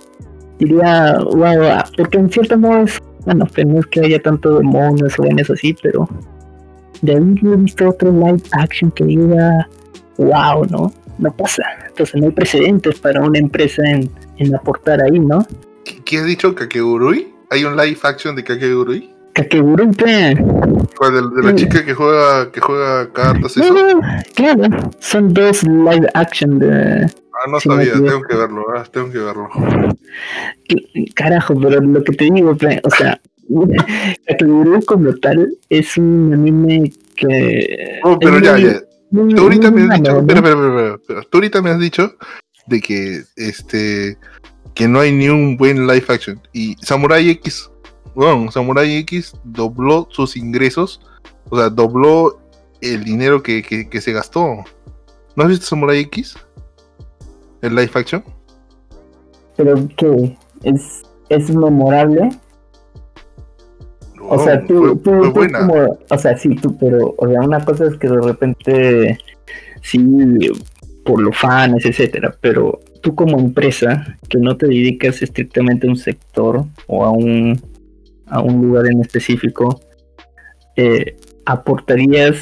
[0.58, 5.18] diría, wow, porque en cierto modo es, bueno, pues no es que haya tanto demonios
[5.18, 6.08] o eso así, pero
[7.02, 9.68] de ahí no he visto otro live action que diga,
[10.16, 10.92] wow, ¿no?
[11.18, 11.64] no pasa.
[11.86, 15.46] Entonces no hay precedentes para una empresa en, en aportar ahí, ¿no?
[16.04, 16.54] ¿Qué, has dicho?
[16.54, 17.32] ¿Kakegurui?
[17.50, 19.10] ¿Hay un live action de Kakegurui?
[19.34, 20.36] Kakegurui, pe.
[20.96, 21.14] ¿Cuál?
[21.14, 21.56] ¿De, de la Mm.
[21.56, 23.56] chica que juega, que juega cartas?
[23.56, 23.74] No, ¿Eso?
[23.74, 24.00] no,
[24.34, 27.06] claro, son dos live action de...
[27.06, 29.48] Ah, no sabía, tengo que verlo, ah, tengo que verlo.
[31.14, 33.20] Carajo, pero lo que te digo, pe, o sea,
[34.26, 38.00] Kakegurui como tal es un anime que...
[38.04, 38.80] No, pero es ya, ya.
[39.10, 42.14] Tú ahorita me has dicho, espera, espera, espera, tú ahorita me has dicho
[42.66, 44.16] de que este
[44.74, 47.70] que no hay ni un buen live action y Samurai X,
[48.14, 51.00] bueno, Samurai X dobló sus ingresos,
[51.48, 52.40] o sea, dobló
[52.80, 54.64] el dinero que, que, que se gastó.
[55.36, 56.36] ¿No has visto Samurai X?
[57.62, 58.22] El live action.
[59.56, 62.30] Pero que es, es memorable.
[64.28, 65.58] O sea, tú, fue, tú, fue tú buena.
[65.60, 69.18] como, o sea, sí, tú, pero, o sea, una cosa es que de repente,
[69.82, 70.38] sí,
[71.04, 75.96] por los fans, etcétera, pero tú como empresa, que no te dedicas estrictamente a un
[75.96, 77.60] sector o a un,
[78.26, 79.80] a un lugar en específico,
[80.74, 82.38] eh, aportarías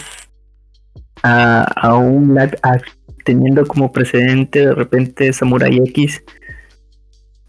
[1.25, 2.85] a, a un act-
[3.25, 6.23] teniendo como precedente de repente Samurai X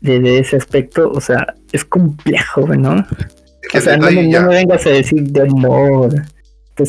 [0.02, 3.06] desde ese aspecto, o sea, es complejo, ¿no?
[3.62, 6.22] Es que O sea, no no me vengas a decir de Note.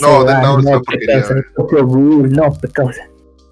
[0.00, 0.98] No, Death Note.
[1.54, 3.02] Tokyo Ghoul, no, qué causa.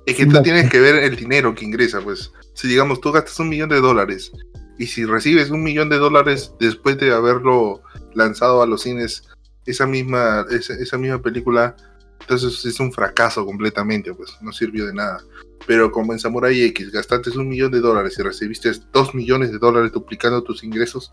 [0.07, 0.43] Es que tú no.
[0.43, 2.33] tienes que ver el dinero que ingresa, pues.
[2.55, 4.31] Si digamos tú gastas un millón de dólares
[4.79, 7.83] y si recibes un millón de dólares después de haberlo
[8.15, 9.29] lanzado a los cines,
[9.67, 11.77] esa misma, esa, esa misma película,
[12.21, 15.23] entonces es un fracaso completamente, pues no sirvió de nada.
[15.67, 19.59] Pero como en Samurai X gastaste un millón de dólares y recibiste dos millones de
[19.59, 21.13] dólares duplicando tus ingresos,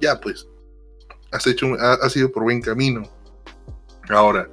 [0.00, 0.46] ya pues,
[1.30, 3.02] has hecho, un- ha- has ido por buen camino.
[4.08, 4.48] Ahora,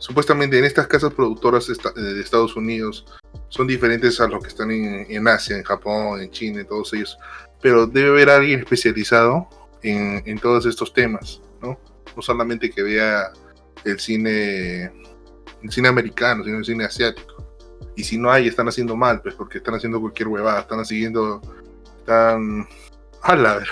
[0.00, 3.04] supuestamente en estas casas productoras eh, de Estados Unidos
[3.48, 6.92] son diferentes a los que están en, en Asia, en Japón, en China, en todos
[6.94, 7.16] ellos.
[7.62, 9.48] Pero debe haber alguien especializado
[9.82, 11.78] en, en todos estos temas, ¿no?
[12.16, 13.30] No solamente que vea
[13.84, 14.84] el cine,
[15.62, 17.46] el cine americano, sino el cine asiático.
[17.94, 21.40] Y si no hay, están haciendo mal, pues porque están haciendo cualquier huevada, están siguiendo,
[21.98, 22.66] están...
[23.22, 23.62] ¡Hala!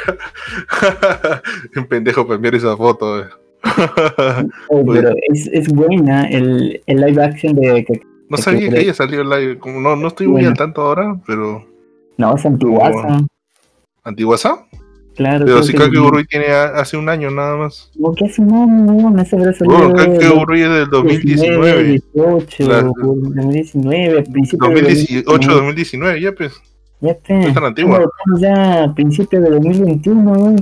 [1.74, 3.20] Un pendejo enviar esa foto.
[3.20, 3.47] eh.
[4.68, 8.74] Oh, Pues- pero es, es buena el, el live action de que No sabía que-
[8.76, 9.58] que ella salió live.
[9.58, 10.48] Como no, no estoy muy Bueno.
[10.50, 11.64] al tanto ahora, pero.
[12.16, 13.20] no es antiguaza.
[14.04, 14.64] ¿Antiguasa?
[15.16, 17.90] Claro, Pero si que- Kakegurui tiene hace un año nada más.
[18.00, 19.24] Como que hace un año, no.
[19.64, 21.82] Bueno, Kakegurui es del 2019.
[22.14, 22.92] 18, Claro.
[22.96, 26.52] 2019, principio de 2018, 2019, ya pues.
[27.00, 27.34] Ya te.
[27.34, 28.04] No es tan antigua.
[28.40, 30.56] Ya a principios de 2021, ¿no?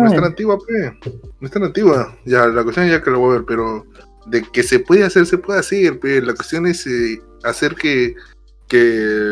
[0.00, 1.10] No es tan antigua, pe.
[1.40, 2.16] No es tan antigua.
[2.24, 3.86] Ya, la cuestión es ya que lo voy a ver, pero
[4.26, 6.20] de que se puede hacer, se puede hacer, pe.
[6.22, 8.14] La cuestión es eh, hacer que,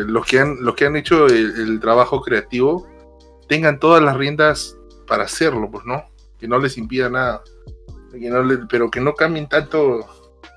[0.07, 2.87] los que han, hecho el, el trabajo creativo
[3.47, 6.03] tengan todas las riendas para hacerlo, pues, ¿no?
[6.39, 7.41] Que no les impida nada.
[8.11, 10.05] Que no le- pero que no cambien tanto,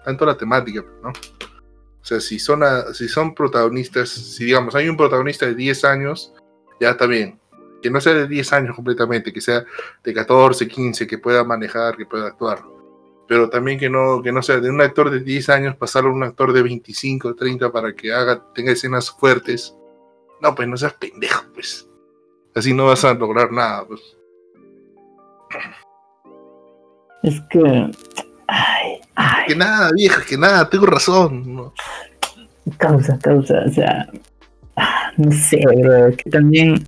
[0.05, 1.09] tanto la temática, pues, ¿no?
[1.11, 5.85] O sea, si son, a- si son protagonistas, si digamos, hay un protagonista de 10
[5.85, 6.33] años,
[6.81, 7.39] ya está bien.
[7.83, 9.65] Que no sea de 10 años completamente, que sea
[10.03, 12.63] de 14, 15, que pueda manejar, que pueda actuar.
[13.29, 16.15] Pero también que no, que no sea de un actor de 10 años pasarlo a
[16.15, 19.77] un actor de 25, 30 para que haga, tenga escenas fuertes.
[20.41, 21.89] No, pues no seas pendejo, pues.
[22.55, 24.01] Así no vas a lograr nada, pues.
[27.23, 27.91] Es que.
[28.49, 31.55] Ay, ay, Que nada, vieja, que nada, tengo razón.
[31.55, 31.73] ¿no?
[32.79, 34.09] causa, causa, o sea.
[34.77, 36.87] ah, No sé, bro, es que también.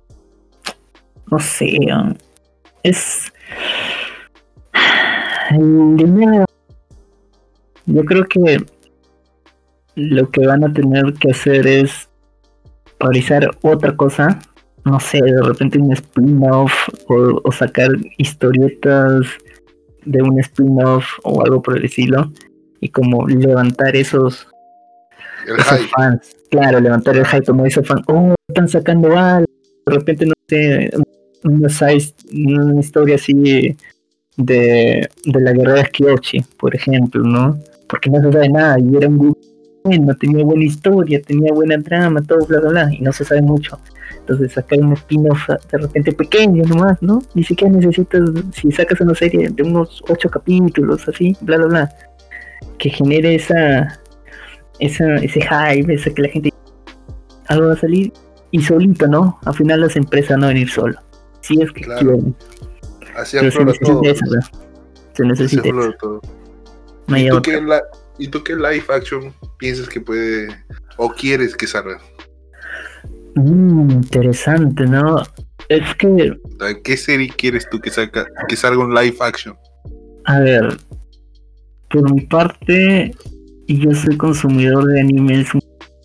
[1.31, 1.77] No sé,
[2.83, 3.31] es.
[7.87, 8.65] Yo creo que
[9.95, 12.09] lo que van a tener que hacer es
[12.99, 14.39] realizar otra cosa.
[14.83, 16.73] No sé, de repente un spin-off
[17.07, 19.25] o, o sacar historietas
[20.05, 22.31] de un spin-off o algo por el estilo.
[22.81, 24.47] Y como levantar esos,
[25.47, 25.89] El esos hype.
[25.89, 26.35] fans.
[26.51, 28.01] Claro, levantar el hype como esos fans.
[28.07, 29.47] Oh, están sacando algo.
[29.87, 30.91] De repente, no sé,
[31.43, 31.67] una,
[32.65, 33.33] una historia así
[34.37, 37.59] de, de la guerrera Kyoshi, por ejemplo, ¿no?
[37.87, 39.35] Porque no se sabe nada y era un
[39.85, 43.43] bueno, tenía buena historia, tenía buena trama, todo, bla, bla, bla, y no se sabe
[43.43, 43.79] mucho.
[44.17, 47.21] Entonces sacar un spin-off de repente pequeño nomás, ¿no?
[47.35, 51.89] Ni siquiera necesitas, si sacas una serie de unos ocho capítulos, así, bla, bla, bla,
[52.79, 53.99] que genere esa,
[54.79, 56.51] esa ese hype, esa que la gente
[57.47, 58.11] algo va a salir
[58.55, 59.39] y solito, ¿no?
[59.45, 60.97] Al final las empresas van a venir solo.
[61.41, 61.99] Si es que Claro.
[62.01, 62.35] quieren.
[63.15, 64.01] Así Pero se aflora todo.
[64.01, 64.49] necesita eso.
[65.13, 65.93] Se necesita eso.
[65.99, 66.21] todo.
[67.07, 67.83] No ¿Y tú qué, la-
[68.17, 70.47] ¿Y tú qué live action piensas que puede
[70.97, 71.99] o quieres que salga?
[73.35, 75.17] Mm, interesante, ¿no?
[75.67, 76.37] Es que,
[76.83, 79.55] ¿Qué serie quieres tú que, saca, que salga un live action?
[80.27, 80.77] a ver,
[81.91, 83.13] por mi parte,
[83.67, 85.47] yo soy consumidor de animes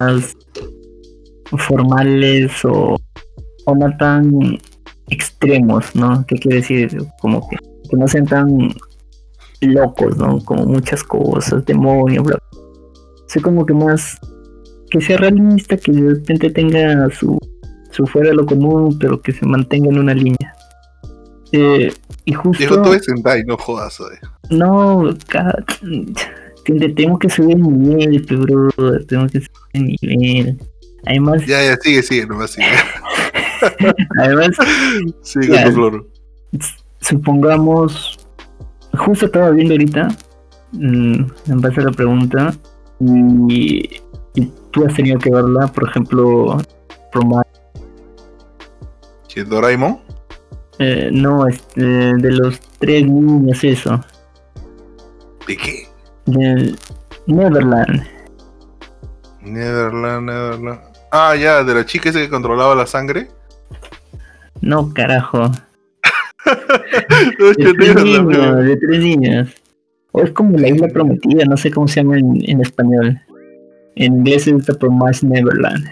[0.00, 0.34] más
[1.58, 2.96] formales o,
[3.66, 4.58] o no tan
[5.08, 6.24] extremos, ¿no?
[6.26, 6.96] ¿Qué quiere decir?
[7.20, 7.56] Como que,
[7.88, 8.72] que no sean tan
[9.60, 10.38] locos, ¿no?
[10.44, 12.38] Como muchas cosas, demonios, bla.
[13.26, 14.18] Soy como que más
[14.90, 17.38] que sea realista, que de repente tenga su,
[17.90, 20.54] su fuera de lo común, pero que se mantenga en una línea.
[21.52, 21.92] Eh,
[22.24, 22.58] y justo.
[22.58, 24.18] Dijo tú es Sentai, no jodas, oye.
[24.50, 25.14] No,
[26.94, 28.70] tengo que subir el nivel, bro.
[29.06, 30.58] Tengo que subir el nivel.
[31.06, 32.66] Además, Ya, ya, sigue, sigue, nomás sigue.
[34.18, 34.50] además,
[35.22, 35.64] sigue Ya.
[35.64, 36.06] tu flor.
[37.00, 38.18] supongamos,
[38.98, 40.08] justo estaba viendo ahorita,
[40.72, 41.14] mm,
[41.48, 42.54] en base a la pregunta,
[43.00, 44.00] y,
[44.34, 46.58] y tú has tenido que verla, por ejemplo,
[47.12, 47.42] Proma-
[49.28, 50.00] ¿Que Doraemon?
[50.78, 54.00] eh, no, este, de los tres niños, eso,
[55.46, 55.86] ¿De qué?
[56.26, 56.74] de
[57.26, 58.02] Neverland.
[59.42, 60.80] Netherland, Netherland.
[61.10, 63.28] Ah, ya, de la chica esa que controlaba la sangre.
[64.60, 65.50] No, carajo.
[67.58, 69.54] De tres niños, de tres niños.
[70.12, 73.20] O es como la isla prometida, no sé cómo se llama en, en español.
[73.94, 75.86] En inglés es The Promised Neverland.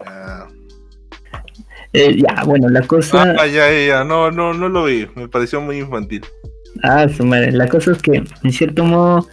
[0.00, 0.48] Ya.
[1.92, 3.34] Eh, ya, bueno, la cosa.
[3.38, 4.04] Ah, ya, ya.
[4.04, 5.08] No, no, no lo vi.
[5.14, 6.24] Me pareció muy infantil.
[6.82, 7.52] Ah, su madre.
[7.52, 9.26] La cosa es que, en cierto modo,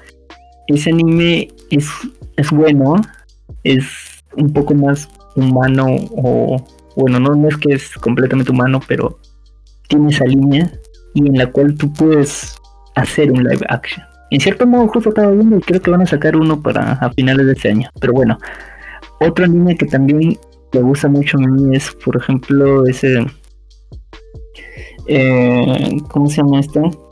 [0.67, 1.87] ese anime es,
[2.37, 2.95] es bueno.
[3.65, 3.85] Es
[4.37, 5.85] un poco más humano.
[6.15, 6.63] O.
[6.95, 9.19] Bueno, no, no es que es completamente humano, pero
[9.89, 10.71] tiene esa línea.
[11.13, 12.55] Y en la cual tú puedes
[12.95, 14.05] hacer un live action.
[14.31, 17.09] En cierto modo, justo estaba viendo y creo que van a sacar uno para a
[17.11, 17.89] finales de este año.
[17.99, 18.37] Pero bueno,
[19.19, 20.37] otro anime que también
[20.73, 23.25] me gusta mucho a mí es, por ejemplo, ese.
[25.07, 27.09] Eh, ¿Cómo se llama esto?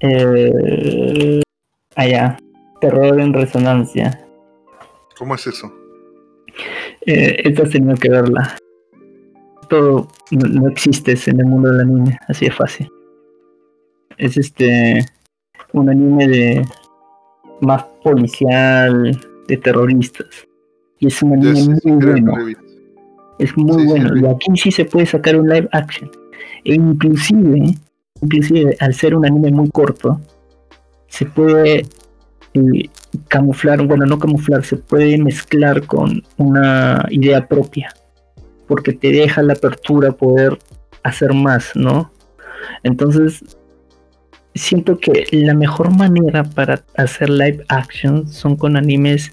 [0.00, 1.40] Eh,
[1.96, 2.36] allá,
[2.80, 4.24] terror en resonancia.
[5.18, 5.72] ¿Cómo es eso?
[7.06, 8.56] Eh, esta tenido que verla.
[9.68, 12.90] Todo no, no existes en el mundo del anime, así de fácil.
[14.16, 15.04] Es este
[15.72, 16.66] un anime de
[17.60, 20.28] más policial, de terroristas.
[20.98, 22.32] Y es un anime muy bueno.
[23.38, 24.14] Es muy sí, bueno.
[24.14, 24.20] sí.
[24.22, 26.10] Y aquí sí se puede sacar un live action.
[26.64, 27.74] E inclusive,
[28.20, 30.20] inclusive al ser un anime muy corto,
[31.06, 31.86] se puede
[32.54, 32.88] eh,
[33.28, 37.94] camuflar, bueno, no camuflar, se puede mezclar con una idea propia.
[38.66, 40.58] Porque te deja la apertura a poder
[41.02, 42.12] hacer más, ¿no?
[42.82, 43.42] Entonces,
[44.54, 49.32] siento que la mejor manera para hacer live action son con animes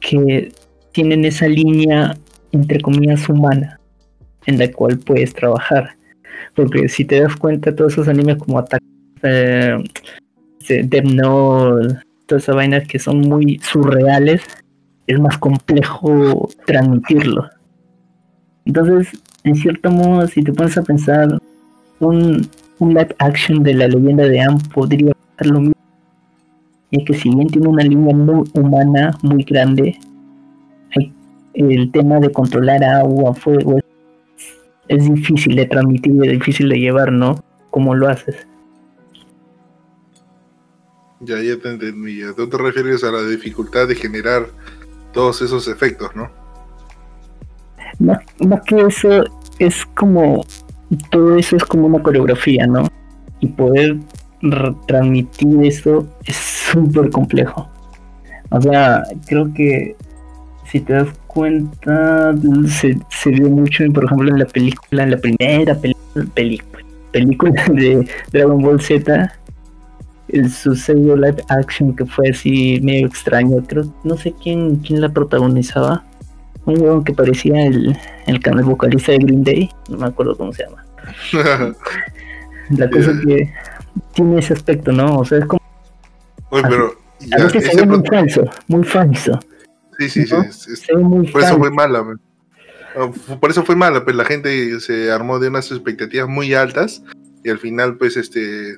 [0.00, 0.52] que
[0.92, 2.16] tienen esa línea
[2.52, 3.80] entre comillas humana
[4.46, 5.96] en la cual puedes trabajar
[6.54, 8.82] porque si te das cuenta todos esos animes como Attack
[9.22, 9.76] eh,
[10.60, 14.42] este, Death Note toda esa vaina que son muy surreales
[15.06, 17.48] es más complejo transmitirlo
[18.64, 21.38] entonces en cierto modo si te pones a pensar
[22.00, 25.74] un, un live action de la leyenda de Anne podría ser lo mismo
[26.90, 29.98] ya que si bien tiene una línea muy humana muy grande
[31.56, 33.84] el tema de controlar agua, fuego, es,
[34.88, 37.42] es difícil de transmitir, es difícil de llevar, ¿no?
[37.70, 38.46] ¿Cómo lo haces?
[41.26, 42.20] Ya, ya te entendí.
[42.36, 44.46] Tú te refieres a la dificultad de generar
[45.12, 46.30] todos esos efectos, ¿no?
[47.98, 49.24] Más, más que eso,
[49.58, 50.44] es como,
[51.10, 52.86] todo eso es como una coreografía, ¿no?
[53.40, 53.96] Y poder
[54.86, 57.68] transmitir eso es súper complejo.
[58.50, 59.96] O sea, creo que
[60.70, 62.34] si te das cuenta,
[62.68, 65.74] se, se vio mucho, por ejemplo, en la película, en la primera
[66.34, 69.32] película, película de Dragon Ball Z,
[70.28, 73.62] el sucedió live action que fue así medio extraño.
[73.66, 76.04] Creo, no sé quién, quién la protagonizaba.
[76.64, 77.96] Un huevón que parecía el,
[78.26, 80.84] el, can- el vocalista de Green Day, no me acuerdo cómo se llama.
[82.70, 83.20] La cosa Ya.
[83.36, 83.52] que
[84.14, 85.18] tiene ese aspecto, ¿no?
[85.18, 85.62] O sea, es como
[86.50, 86.86] Oye, pero.
[87.32, 89.38] a Ya, veces se ve muy falso, muy falso.
[89.98, 90.34] sí, sí, sí.
[90.34, 90.42] ¿no?
[90.42, 92.02] es- es- Se ve muy por eso fue mala.
[92.02, 92.20] man.
[92.96, 97.02] Ah, Por eso fue mala, pues la gente se armó de unas expectativas muy altas
[97.44, 98.76] y al final, pues, este,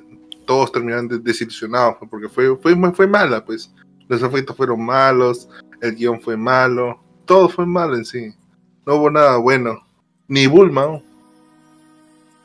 [0.48, 3.70] todos terminaron de- desilusionados, pues, porque fue, fue, fue mala, pues.
[4.08, 5.46] Los efectos fueron malos,
[5.82, 8.34] el guion fue malo, todo fue malo en sí.
[8.86, 9.78] No hubo nada bueno.
[10.26, 10.86] Ni Bulma.
[10.86, 11.02] ¿no?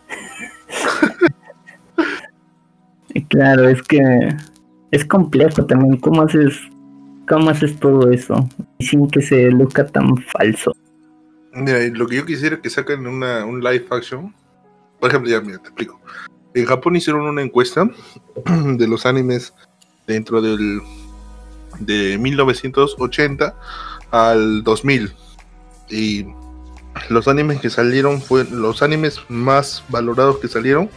[3.14, 4.02] ¿Qué, Claro, es que
[4.92, 5.96] es complejo también.
[6.02, 6.60] ¿Cómo haces,
[7.30, 8.36] cómo haces todo eso
[8.80, 10.74] sin que se luzca tan falso?
[11.54, 14.34] Mira, lo que yo quisiera que saquen una, un live action.
[15.00, 16.02] Por ejemplo, ya, mira, te explico.
[16.56, 17.90] En Japón hicieron una encuesta
[18.46, 19.54] de los animes
[20.08, 20.82] dentro del
[21.80, 23.56] de 1980
[24.12, 25.14] al 2000
[25.90, 26.28] y
[27.10, 30.90] los animes que salieron fue los animes más valorados que salieron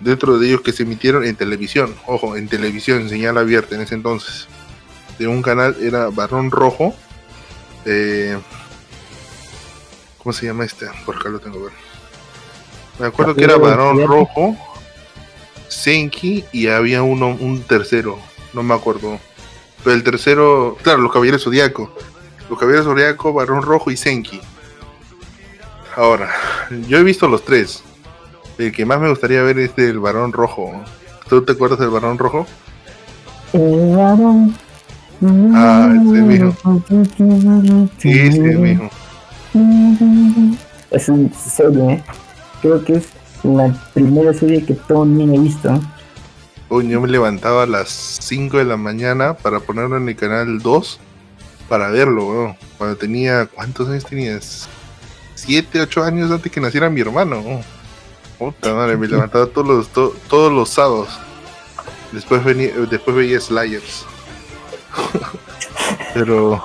[0.00, 1.94] dentro de ellos que se emitieron en televisión.
[2.06, 4.46] Ojo en televisión en señal abierta en ese entonces.
[5.18, 6.94] De un canal era Barón Rojo.
[7.84, 8.38] Eh,
[10.18, 10.86] ¿cómo se llama este?
[11.04, 11.72] por acá lo tengo ver.
[12.98, 14.56] Me acuerdo que era Barón Rojo
[15.68, 18.18] Senki y había uno un tercero
[18.52, 19.18] no me acuerdo
[19.82, 21.94] pero el tercero claro los caballeros zodiaco
[22.48, 24.40] los caballeros zodiaco Barón Rojo y Senki
[25.96, 26.28] Ahora,
[26.88, 27.82] yo he visto los tres.
[28.58, 30.70] El que más me gustaría ver es el varón rojo.
[31.26, 32.46] ¿Tú te acuerdas del varón rojo?
[33.54, 34.54] El varón.
[35.54, 36.54] Ah, ese mismo.
[37.96, 38.90] Sí, ese mismo.
[40.90, 42.04] Es una serie, ¿eh?
[42.60, 43.08] creo que es
[43.42, 45.80] la primera serie que todo niño ha visto.
[46.68, 50.58] Uy, yo me levantaba a las 5 de la mañana para ponerlo en el canal
[50.58, 51.00] 2
[51.68, 52.56] para verlo.
[52.78, 54.68] Cuando tenía, ¿cuántos años tenías?
[55.36, 57.42] 7, 8 años antes que naciera mi hermano.
[58.38, 61.08] Puta madre, me levantaba todos los, todos los sábados.
[62.12, 64.04] Después, venía, después veía Slayers.
[66.14, 66.64] pero,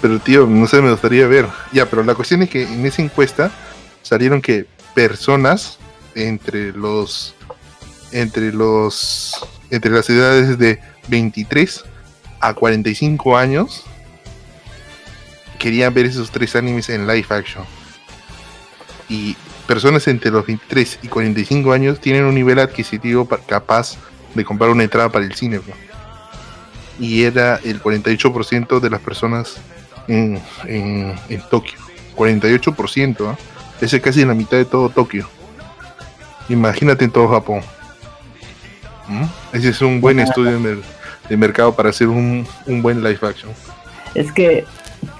[0.00, 1.46] pero tío, no sé, me gustaría ver.
[1.72, 3.50] Ya, pero la cuestión es que en esa encuesta
[4.02, 5.78] salieron que personas
[6.14, 7.34] entre los
[8.10, 9.34] entre los
[9.70, 11.84] entre las edades de 23
[12.40, 13.84] a 45 años
[15.58, 17.64] querían ver esos tres animes en live action
[19.08, 19.36] y
[19.66, 23.96] personas entre los 23 y 45 años tienen un nivel adquisitivo capaz
[24.34, 25.60] de comprar una entrada para el cine.
[26.98, 29.56] Y era el 48% de las personas
[30.08, 31.78] en, en, Tokio.
[32.16, 33.36] 48%, ¿eh?
[33.80, 35.28] ese es casi la mitad de todo Tokio.
[36.48, 37.60] Imagínate en todo Japón.
[39.08, 39.24] ¿Mm?
[39.52, 43.50] Ese es un buen estudio de, mercado para hacer un, un, buen live action.
[44.14, 44.64] Es que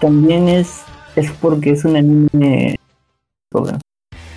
[0.01, 0.83] también es,
[1.17, 2.77] es porque es un anime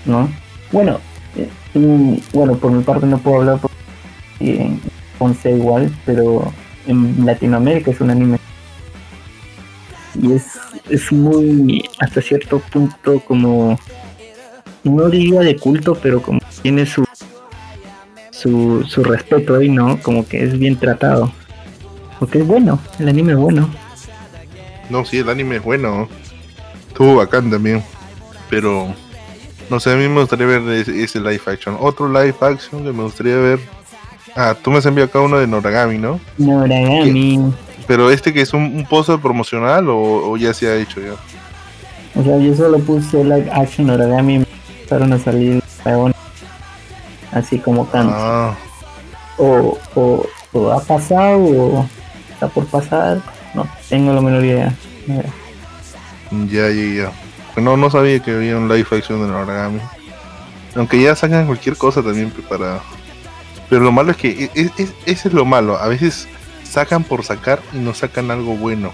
[0.05, 0.29] ¿no?
[0.71, 0.99] Bueno,
[1.35, 3.75] eh, bueno, por mi parte no puedo hablar porque
[4.39, 4.79] en
[5.17, 6.51] Ponce igual, pero
[6.87, 8.39] en Latinoamérica es un anime
[10.21, 10.45] y es,
[10.89, 13.77] es muy hasta cierto punto como
[14.85, 17.05] no diría de culto pero como tiene su
[18.31, 21.31] su, su respeto ahí no como que es bien tratado
[22.19, 23.69] porque es bueno el anime es bueno
[24.89, 26.07] no sí el anime es bueno
[26.87, 27.83] estuvo bacán también
[28.49, 28.93] pero
[29.69, 31.77] no sé, a mí me gustaría ver ese, live action.
[31.79, 33.59] Otro live action que me gustaría ver.
[34.35, 36.19] Ah, tú me has enviado acá uno de Noragami, ¿no?
[36.37, 37.53] Noragami.
[37.87, 41.13] Pero este que es un, un poster promocional o, ya se ha hecho ya.
[42.19, 44.44] O sea, yo solo puse live action Noragami y
[44.85, 45.63] empezaron a salir
[47.31, 47.87] así como.
[47.93, 48.55] Ah.
[49.37, 51.89] O, o, ha pasado o
[52.31, 53.21] está por pasar.
[53.53, 54.73] No, tengo la menor idea.
[56.49, 57.11] Ya, ya,
[57.55, 57.61] ya.
[57.61, 59.79] No, no sabía que había un live action de Noragami.
[60.75, 62.79] Aunque ya sacan cualquier cosa también para.
[63.69, 64.71] Pero lo malo es que e, e,
[65.05, 65.77] es, es lo malo.
[65.77, 66.27] A veces
[66.63, 68.91] sacan por sacar y no sacan algo bueno.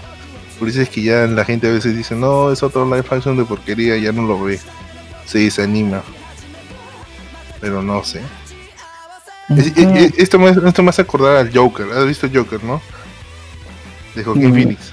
[0.58, 3.36] Por eso es que ya la gente a veces dice, no, es otro live action
[3.36, 4.60] de porquería, ya no lo ve.
[5.26, 6.02] Se desanima.
[7.60, 8.20] Pero no sé.
[10.16, 11.86] esto, me, esto me hace acordar al Joker.
[11.92, 12.80] ¿Has visto Joker, no?
[14.14, 14.92] De Joaquin Phoenix.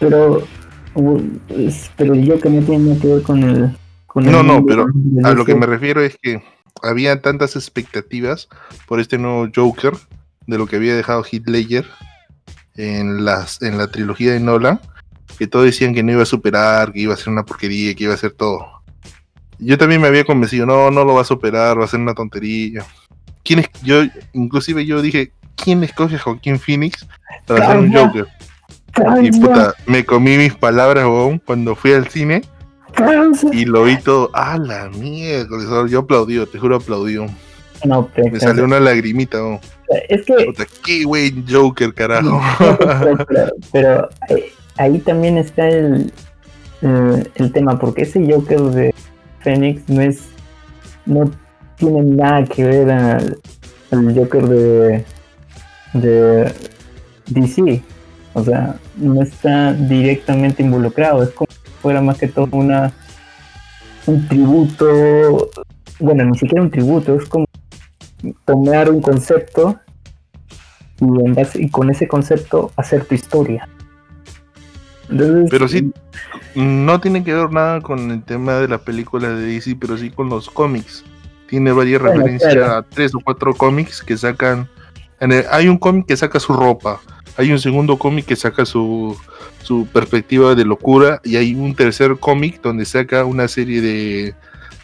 [0.00, 0.46] Pero
[1.96, 3.76] pero yo que no tiene nada que ver con el.
[4.14, 4.86] no, no, pero
[5.24, 6.42] a lo que me refiero es que
[6.82, 8.48] había tantas expectativas
[8.86, 9.94] por este nuevo Joker
[10.46, 11.86] de lo que había dejado Heath Ledger
[12.76, 14.80] en, las, en la trilogía de Nolan,
[15.38, 18.04] que todos decían que no iba a superar, que iba a ser una porquería, que
[18.04, 18.73] iba a ser todo.
[19.58, 22.14] Yo también me había convencido, no, no lo va a superar, va a ser una
[22.14, 22.84] tontería.
[23.42, 23.68] ¿Quién es?
[23.82, 24.02] Yo,
[24.32, 27.06] inclusive yo dije, ¿quién escoge a Joaquín Phoenix
[27.46, 28.26] para hacer un Joker?
[29.22, 31.06] Y puta, me comí mis palabras,
[31.44, 32.42] cuando fui al cine.
[33.52, 35.86] Y lo vi todo, ah, la mierda.
[35.88, 37.16] Yo aplaudí, te juro aplaudí.
[37.84, 39.38] No, me salió una lagrimita,
[40.08, 40.44] Es que.
[40.44, 42.40] Puta, qué buen Joker, carajo.
[43.72, 44.08] pero,
[44.76, 46.12] ahí, también está el,
[46.80, 48.94] el, tema, porque ese Joker de
[49.44, 50.22] Phoenix no es.
[51.06, 51.30] No
[51.76, 53.38] tiene nada que ver al,
[54.14, 55.04] Joker de.
[55.92, 56.52] de
[57.26, 57.82] DC.
[58.32, 61.22] O sea, no está directamente involucrado.
[61.22, 62.92] Es como si fuera más que todo una
[64.06, 65.50] un tributo.
[66.00, 67.46] Bueno, ni siquiera un tributo, es como
[68.44, 69.78] tomar un concepto
[71.54, 73.68] y con ese concepto hacer tu historia.
[75.10, 75.92] Entonces, Pero sí,
[76.54, 80.10] no tiene que ver nada con el tema de la película de DC, pero sí
[80.10, 81.04] con los cómics.
[81.48, 82.72] Tiene varias Bueno, referencias claro.
[82.76, 84.68] a tres o cuatro cómics que sacan.
[85.20, 87.00] en el- hay un cómic que saca su ropa,
[87.36, 89.16] hay un segundo cómic que saca su,
[89.62, 94.34] su perspectiva de locura, y hay un tercer cómic donde saca una serie de,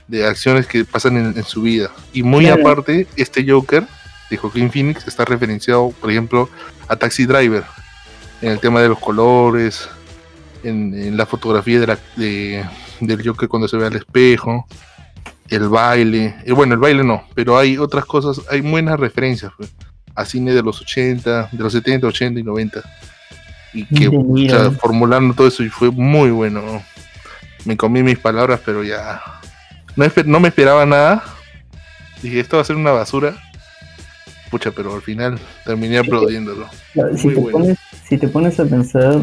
[0.08, 1.90] de acciones que pasan en, en su vida.
[2.12, 2.62] Y muy Claro.
[2.62, 3.84] aparte, este Joker
[4.30, 6.48] de Joaquin Phoenix está referenciado, por ejemplo,
[6.88, 7.64] a Taxi Driver,
[8.40, 9.88] en el tema de los colores,
[10.64, 12.64] en, en la fotografía de la, de-
[13.00, 14.66] del Joker cuando se ve al espejo,
[15.48, 19.72] el baile, y bueno, el baile no, pero hay otras cosas, hay buenas referencias pues,
[20.14, 22.82] a cine de los 80, de los 70, 80 y 90.
[23.72, 26.82] Y que o sea, formulando todo eso y fue muy bueno.
[27.64, 29.20] Me comí mis palabras, pero ya
[30.24, 31.22] no, me esperaba nada.
[32.22, 33.36] Dije, esto va a ser una basura.
[34.50, 36.68] Pucha, pero al final terminé aplaudiéndolo.
[36.92, 37.58] Claro, si, te bueno.
[37.58, 39.20] pones, si te pones a pensar,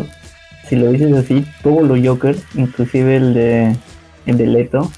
[0.67, 3.75] si lo dices así, todos los Jokers, inclusive el de,
[4.25, 4.91] el de Leto,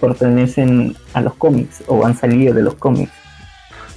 [0.00, 3.12] pertenecen a los cómics o han salido de los cómics.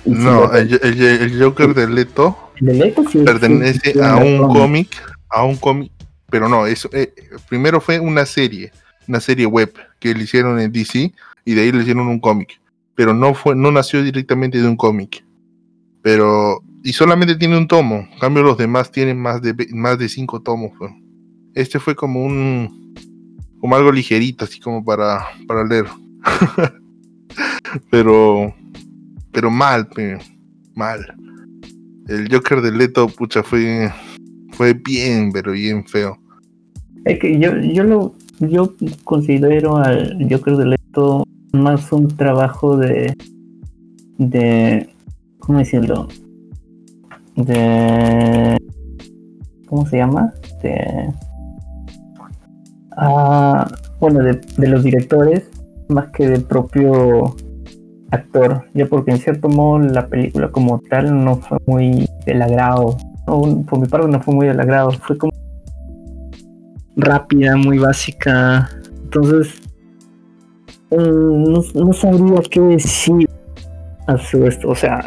[0.06, 4.16] Y No, el, el- el Joker de Leto el de Leto sí pertenece sí, a
[4.16, 4.90] un cómic,
[5.30, 5.92] a un cómic,
[6.30, 7.14] pero no, eso eh,
[7.50, 8.72] primero fue una serie,
[9.08, 11.12] una serie web que le hicieron en DC
[11.46, 12.60] y de ahí le hicieron un cómic,
[12.96, 15.24] pero no fue, no nació directamente de un cómic,
[16.02, 20.10] pero y solamente tiene un tomo, en cambio los demás tienen más de más de
[20.10, 20.72] cinco tomos.
[21.54, 22.94] Este fue como un,
[23.60, 25.86] como algo ligerito, así como para para leer,
[27.92, 28.54] pero,
[29.32, 30.18] pero mal, pe,
[30.76, 31.06] mal
[32.10, 33.92] el Joker de Leto, pucha, fue,
[34.54, 36.18] fue bien, pero bien feo.
[37.06, 38.74] Es que yo, yo lo yo
[39.04, 41.24] considero al Joker de Leto
[41.54, 43.14] más un trabajo de
[44.18, 44.90] de
[45.40, 46.08] ¿cómo decirlo?
[47.46, 48.58] De
[49.68, 50.34] ¿cómo se llama?
[50.62, 51.12] de
[52.98, 53.68] ah,
[54.00, 55.50] bueno de, de los directores
[55.90, 57.36] más que del propio
[58.12, 62.98] actor, ya porque en cierto modo la película como tal no fue muy del agrado,
[63.28, 65.32] no, por mi parte no fue muy del agrado, fue como
[66.96, 68.70] rápida, muy básica.
[69.04, 69.62] Entonces,
[70.92, 73.30] mm, no, no sabría qué decir
[74.08, 74.70] a su esto.
[74.70, 75.04] O sea,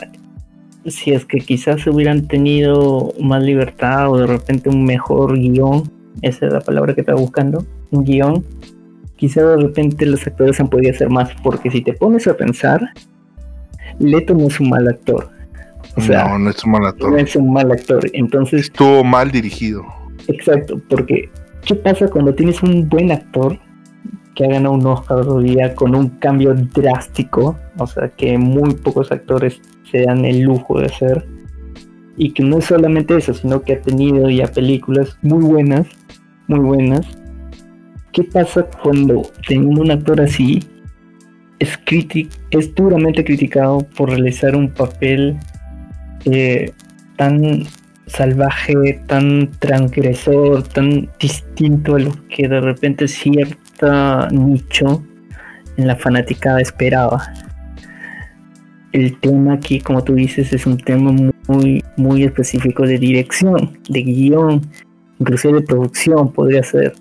[0.86, 5.90] si es que quizás hubieran tenido más libertad o de repente un mejor guion,
[6.22, 8.44] esa es la palabra que estaba buscando, un guion,
[9.16, 12.80] quizás de repente los actores han podido hacer más, porque si te pones a pensar,
[13.98, 15.30] Leto no es un mal actor.
[15.96, 17.18] O sea, no, no es un mal no actor.
[17.18, 18.10] es un mal actor.
[18.14, 19.84] Entonces, Estuvo mal dirigido.
[20.28, 21.28] Exacto, porque
[21.64, 23.58] ¿qué pasa cuando tienes un buen actor
[24.34, 27.56] que ha ganado un Oscar otro día con un cambio drástico?
[27.76, 29.60] O sea, que muy pocos actores
[29.92, 31.24] se dan el lujo de hacer.
[32.16, 35.86] Y que no es solamente eso, sino que ha tenido ya películas muy buenas,
[36.48, 37.06] muy buenas.
[38.12, 40.60] ¿Qué pasa cuando teniendo un actor así
[42.50, 45.36] es, duramente criticado por realizar un papel
[46.24, 46.72] eh,
[47.16, 47.64] tan
[48.06, 55.04] salvaje, tan transgresor, tan distinto a lo que de repente cierta nicho
[55.76, 57.32] en la fanaticada esperaba.
[58.92, 61.12] El tema aquí, como tú dices, es un tema
[61.48, 64.60] muy, muy específico de dirección, de guion,
[65.18, 66.92] inclusive de producción podría ser.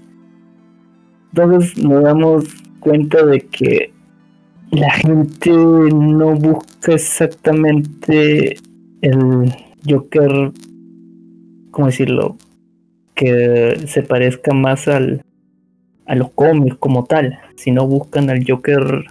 [1.33, 2.45] Entonces nos damos
[2.79, 3.93] cuenta de que
[4.71, 8.57] la gente no busca exactamente
[9.01, 9.53] el
[9.87, 10.51] Joker
[11.71, 12.37] ¿cómo decirlo?
[13.15, 15.23] Que se parezca más al,
[16.05, 19.05] a los cómics como tal, si no buscan al Joker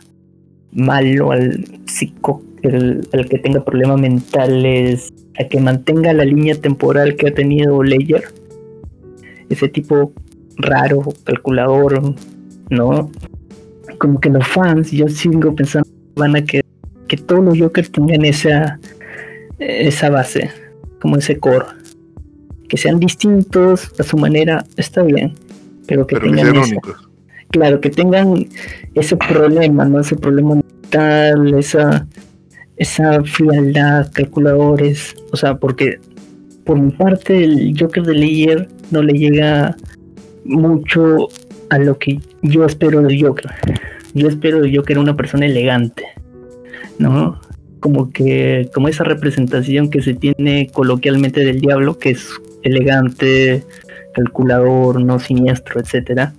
[0.73, 7.17] malo, al psico, el, el que tenga problemas mentales, a que mantenga la línea temporal
[7.17, 8.25] que ha tenido Ledger,
[9.49, 10.13] ese tipo
[10.57, 12.15] raro, calculador,
[12.69, 13.11] ¿no?
[13.99, 16.63] Como que los fans, yo sigo pensando, van a que,
[17.09, 18.79] que todos los Jokers tengan esa,
[19.59, 20.51] esa base,
[21.01, 21.67] como ese core
[22.71, 25.35] que sean distintos a su manera está bien,
[25.87, 27.11] pero que Pero que tengan únicos.
[27.51, 28.47] claro, que tengan
[28.95, 30.01] ese problema, ¿no?
[30.01, 32.07] Ese problema mental, esa
[32.81, 36.01] esa frialdad, calculadores, o sea, porque
[36.65, 39.77] por mi parte el Joker de Ledger no le llega
[40.47, 41.29] mucho
[41.69, 43.51] a lo que yo espero del Joker.
[44.15, 46.05] Yo espero del Joker una persona elegante,
[46.99, 47.39] ¿no?
[47.81, 52.31] Como que, como esa representación que se tiene coloquialmente del diablo, que es
[52.63, 53.63] elegante,
[54.15, 56.33] calculador, no siniestro, etcétera.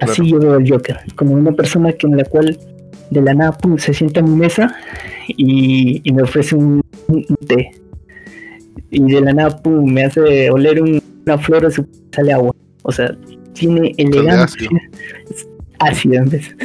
[0.00, 0.28] Así Claro.
[0.28, 2.58] yo veo al Joker, como una persona que en la cual
[3.10, 4.74] de la nada pum, se sienta en mi mesa
[5.28, 7.70] y, y me ofrece un, un- un té.
[8.90, 12.52] y de la nada, pum, me hace oler una flor, su sale agua.
[12.82, 13.16] O sea,
[13.52, 14.68] tiene elegancia.
[15.78, 16.56] Ácido en vez.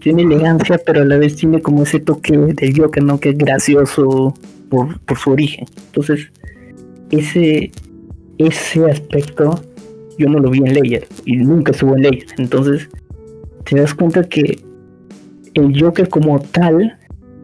[0.00, 3.18] Tiene elegancia, pero a la vez tiene como ese toque de Joker, ¿no?
[3.18, 4.34] Que es gracioso
[4.68, 5.64] por, por su origen.
[5.86, 6.30] Entonces,
[7.10, 7.70] ese,
[8.38, 9.62] ese aspecto
[10.18, 12.26] yo no lo vi en Layer y nunca estuvo en Layer.
[12.36, 12.88] Entonces,
[13.64, 14.60] te das cuenta que
[15.54, 16.96] el Joker como tal,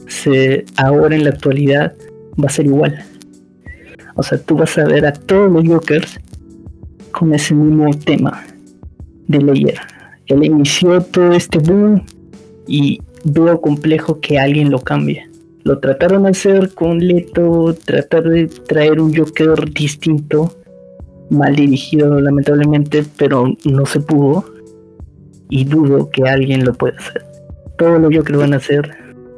[0.06, 1.94] se, ahora en la actualidad,
[2.42, 3.04] va a ser igual.
[4.14, 6.18] O sea, tú vas a ver a todos los Jokers
[7.12, 8.44] con ese mismo tema
[9.28, 9.78] de Layer.
[10.26, 12.02] Él inició todo este boom
[12.66, 15.28] y veo complejo que alguien lo cambie.
[15.64, 20.52] Lo trataron de hacer con Leto, tratar de traer un Joker distinto,
[21.28, 24.44] mal dirigido lamentablemente, pero no se pudo.
[25.48, 27.35] Y dudo que alguien lo pueda hacer.
[27.78, 28.96] Todos los Jokers van a ser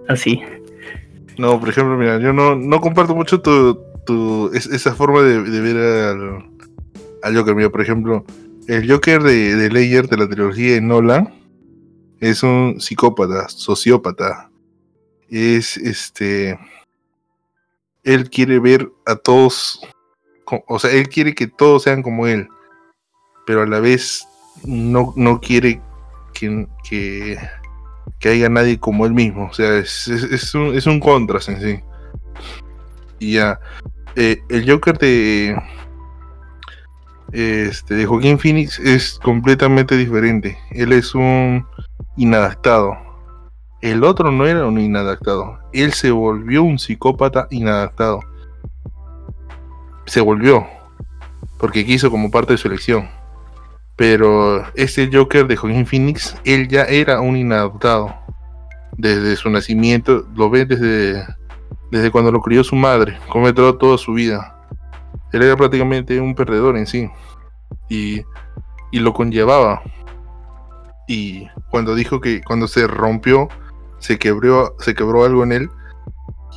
[0.08, 0.40] así.
[1.38, 5.76] No, por ejemplo, mira, yo no, no comparto mucho tu, tu esa forma de, ver
[5.76, 6.44] al,
[7.22, 7.54] al, Joker.
[7.54, 8.24] Mira, por ejemplo,
[8.66, 11.34] el Joker de, de Layer de la trilogía de Nolan
[12.20, 14.50] es un psicópata, sociópata,
[15.30, 16.58] es este.
[18.02, 19.80] Él quiere ver a todos.
[20.66, 22.48] O sea, él quiere que todos sean como él.
[23.46, 24.26] Pero a la vez
[24.64, 25.80] no, no quiere
[26.34, 27.38] que, que,
[28.18, 29.46] que, haya nadie como él mismo.
[29.46, 31.80] O sea, es, es, un, es un contras en sí.
[33.18, 33.60] Y ya.
[34.16, 35.60] Eh, el Joker de.
[37.32, 40.58] Este, de Joaquín Phoenix es completamente diferente.
[40.70, 41.66] Él es un
[42.16, 43.08] inadaptado
[43.80, 45.60] el otro no era un inadaptado.
[45.72, 48.20] Él se volvió un psicópata inadaptado.
[50.06, 50.66] Se volvió.
[51.58, 53.08] Porque quiso como parte de su elección.
[53.98, 58.14] Pero este Joker de Joaquin Phoenix, él ya era un inadaptado.
[58.96, 61.26] Desde su nacimiento, lo ve desde,
[61.90, 63.18] desde cuando lo crió su madre.
[63.28, 64.56] Cometió toda su vida.
[65.32, 67.10] Él era prácticamente un perdedor en sí.
[67.88, 68.22] Y,
[68.92, 69.82] y lo conllevaba.
[71.08, 73.48] Y cuando dijo que cuando se rompió
[73.98, 75.70] se quebró, se quebró algo en él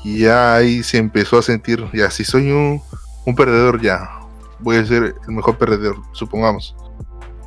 [0.04, 2.82] y ya ahí se empezó a sentir, ya si soy un,
[3.26, 4.20] un perdedor ya,
[4.60, 6.76] voy a ser el mejor perdedor, supongamos.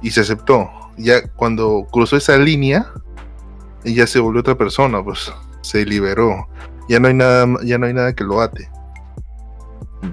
[0.04, 0.70] Y se aceptó.
[0.96, 2.86] Ya cuando cruzó esa línea,
[3.84, 5.32] ya se volvió otra persona, pues
[5.62, 6.46] se liberó.
[6.88, 8.68] Ya no hay nada, ya no hay nada que lo ate.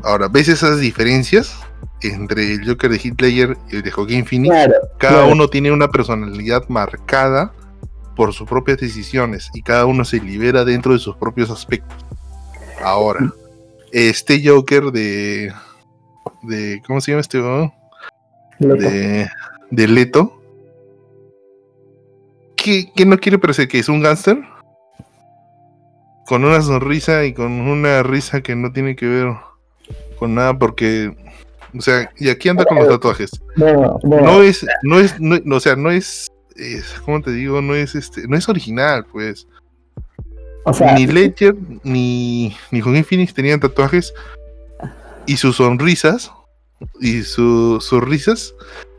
[0.03, 1.59] Ahora, ¿ves esas diferencias
[2.01, 4.55] entre el Joker de Hitler y el de Joaquin Phoenix?
[4.97, 7.53] Cada uno tiene una personalidad marcada
[8.15, 12.05] por sus propias decisiones y cada uno se libera dentro de sus propios aspectos.
[12.81, 13.31] Ahora,
[13.91, 15.53] este Joker de.
[16.43, 17.39] de ¿Cómo se llama este?
[18.59, 19.27] De,
[19.71, 20.37] de Leto.
[22.55, 24.37] ¿Qué, no quiere parecer que es un gángster?
[26.27, 29.33] Con una sonrisa y con una risa que no tiene que ver
[30.19, 31.15] con nada porque
[31.75, 33.31] o sea, y aquí anda con los tatuajes.
[33.55, 36.31] No, es, no es, no, o sea, no es
[37.05, 37.61] como te digo?
[37.61, 39.47] No es este, no es original, pues.
[40.95, 44.13] ni Ledger ni, ni Joaquin Phoenix tenían tatuajes
[45.25, 46.31] y sus sonrisas
[46.99, 48.53] y sus risas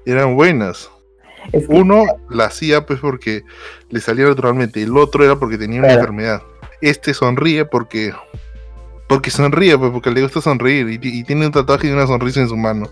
[0.07, 0.91] eran buenas.
[1.69, 3.43] Uno la hacía pues porque
[3.91, 6.43] le salía naturalmente, el otro era porque tenía una enfermedad.
[6.81, 8.13] Este sonríe porque
[9.09, 12.41] porque sonríe, pues porque le gusta sonreír y, y, tiene un tatuaje y una sonrisa
[12.41, 12.89] en su mano.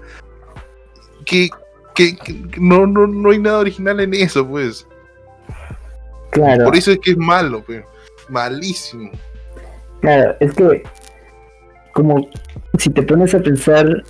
[1.25, 1.49] Que
[1.95, 2.17] que,
[2.59, 4.87] no, no, no hay nada original en eso, pues.
[6.31, 6.65] Claro.
[6.65, 7.85] Por eso es que es malo, pues.
[8.29, 9.11] Malísimo.
[10.01, 10.83] Claro, es que
[11.93, 12.29] como
[12.79, 14.05] si te pones a pensar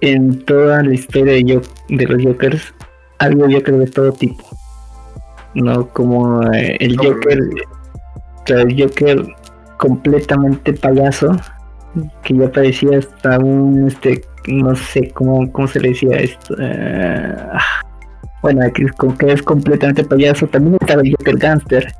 [0.00, 2.74] en toda la historia de, de los Jokers,
[3.18, 4.44] algo Joker de todo tipo.
[5.54, 7.38] No como eh, el Joker,
[8.46, 9.26] el Joker
[9.78, 11.36] completamente payaso,
[12.22, 16.54] que ya parecía hasta un este no sé cómo, cómo se le decía esto.
[16.58, 17.36] Eh,
[18.42, 18.86] bueno, que,
[19.18, 20.46] que es completamente payaso.
[20.46, 21.92] También estaba el Joker Gangster.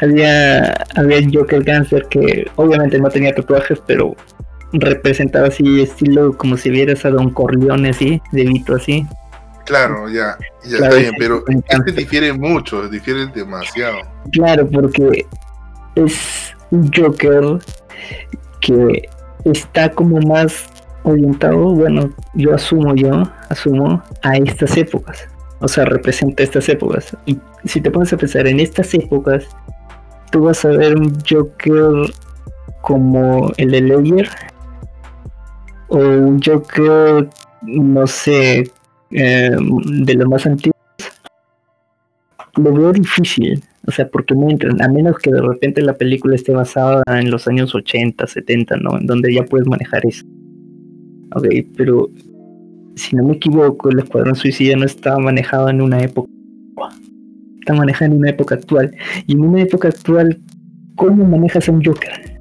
[0.00, 4.14] Había, había el Joker Gangster que obviamente no tenía tatuajes, pero
[4.72, 9.06] representaba así estilo como si vieras a Don Corleone así, de Vito así.
[9.64, 13.98] Claro, ya, ya está bien, pero este difiere mucho, difiere demasiado.
[14.32, 15.26] Claro, porque
[15.94, 17.58] es un Joker
[18.60, 19.08] que
[19.44, 20.66] está como más
[21.04, 25.28] orientado, bueno, yo asumo, yo asumo a estas épocas.
[25.60, 27.16] O sea, representa estas épocas.
[27.24, 29.44] Y si te pones a pensar en estas épocas,
[30.30, 32.12] tú vas a ver un Joker
[32.80, 34.28] como el de Layer.
[35.92, 37.28] O un Joker,
[37.62, 38.64] no sé,
[39.10, 40.72] em, de los más antiguos.
[42.56, 43.62] Lo veo difícil.
[43.86, 47.30] O sea, porque no entran, a menos que de repente la película esté basada en
[47.30, 48.96] los años 80, 70, ¿no?
[48.98, 50.24] En donde ya puedes manejar eso.
[51.34, 52.08] Ok, pero
[52.94, 56.30] si no me equivoco, el Escuadrón Suicida no estaba manejado en una época.
[57.60, 58.94] Está manejado en una época actual.
[59.26, 60.40] Y en una época actual,
[60.96, 62.40] ¿cómo manejas a un Joker?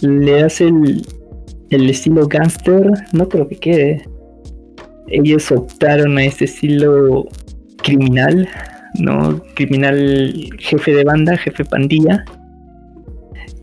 [0.00, 1.04] ¿Le das el,
[1.74, 2.90] el estilo gangster?
[3.12, 4.08] No creo que quede.
[5.08, 7.26] Ellos optaron a este estilo
[7.82, 8.48] criminal
[8.94, 9.40] ¿no?
[9.54, 12.24] Criminal jefe de banda, jefe pandilla.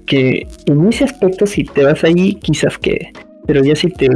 [0.05, 3.11] Que en ese aspecto, si te vas ahí, quizás que.
[3.47, 4.07] Pero ya si te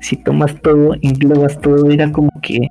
[0.00, 2.68] si tomas todo, englobas todo, era como que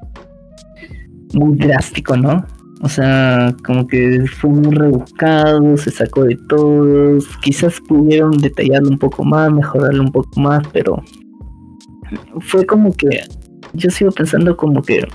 [1.33, 2.45] muy drástico, ¿no?
[2.81, 7.27] O sea, como que fue muy rebuscado, se sacó de todos.
[7.41, 11.03] Quizás pudieron detallarlo un poco más, mejorarlo un poco más, pero
[12.39, 13.21] fue como que
[13.73, 15.05] yo sigo pensando como que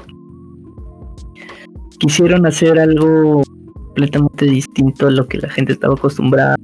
[1.98, 3.42] quisieron hacer algo
[3.72, 6.56] completamente distinto a lo que la gente estaba acostumbrada.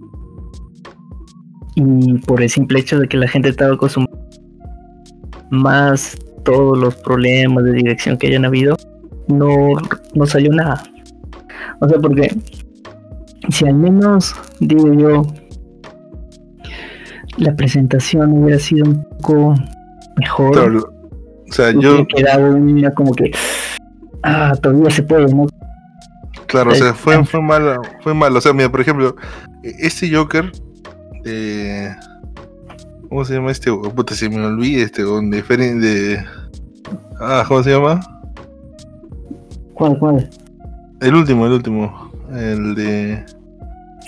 [1.77, 4.21] Y por el simple hecho de que la gente estaba acostumbrada
[5.51, 8.77] más todos los problemas de dirección que hayan habido,
[9.31, 9.73] no,
[10.15, 10.83] no salió nada.
[11.81, 12.29] O sea, porque
[13.49, 15.23] si al menos, digo yo,
[17.39, 19.55] la presentación hubiera sido un poco
[20.17, 20.59] mejor.
[20.59, 22.07] o sea, yo.
[22.07, 23.31] Quedado una como que
[24.23, 25.47] ah, todavía se puede, ¿no?
[26.47, 28.39] Claro, o sea, fue, fue malo, fue malo.
[28.39, 29.15] O sea, mira, por ejemplo,
[29.63, 30.51] este Joker
[31.23, 31.95] de...
[33.09, 33.73] ¿Cómo se llama este?
[33.73, 36.25] Puta, se me olvida este, de, de...
[37.21, 38.01] Ah, ¿cómo se llama?
[39.81, 40.29] ¿Cuál, cuál?
[41.01, 42.13] El último, el último.
[42.35, 43.25] El de...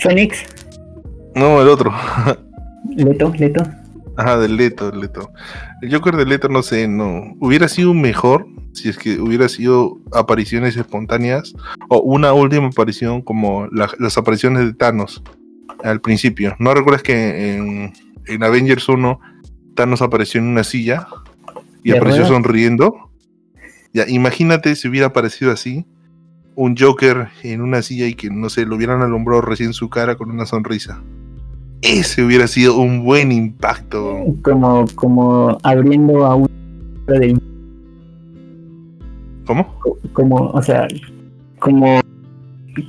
[0.01, 0.45] Phoenix.
[1.33, 1.91] No, el otro.
[2.95, 3.63] Leto, Leto.
[4.15, 5.31] Ajá, del Leto, el Leto.
[5.81, 7.23] El Joker de Leto, no sé, no.
[7.39, 11.55] Hubiera sido mejor si es que hubiera sido apariciones espontáneas
[11.89, 15.23] o una última aparición como las apariciones de Thanos
[15.83, 16.55] al principio.
[16.59, 17.93] ¿No recuerdas que en,
[18.27, 19.19] en Avengers 1
[19.73, 21.07] Thanos apareció en una silla
[21.83, 23.09] y apareció sonriendo?
[23.93, 25.85] Ya, imagínate si hubiera aparecido así,
[26.55, 30.15] un Joker en una silla y que no sé, lo hubieran alumbrado recién su cara
[30.15, 31.01] con una sonrisa.
[31.81, 34.17] Ese hubiera sido un buen impacto.
[34.41, 36.49] Como, como abriendo a un
[39.45, 39.79] ¿Cómo?
[40.13, 40.87] Como, o sea,
[41.59, 41.99] como,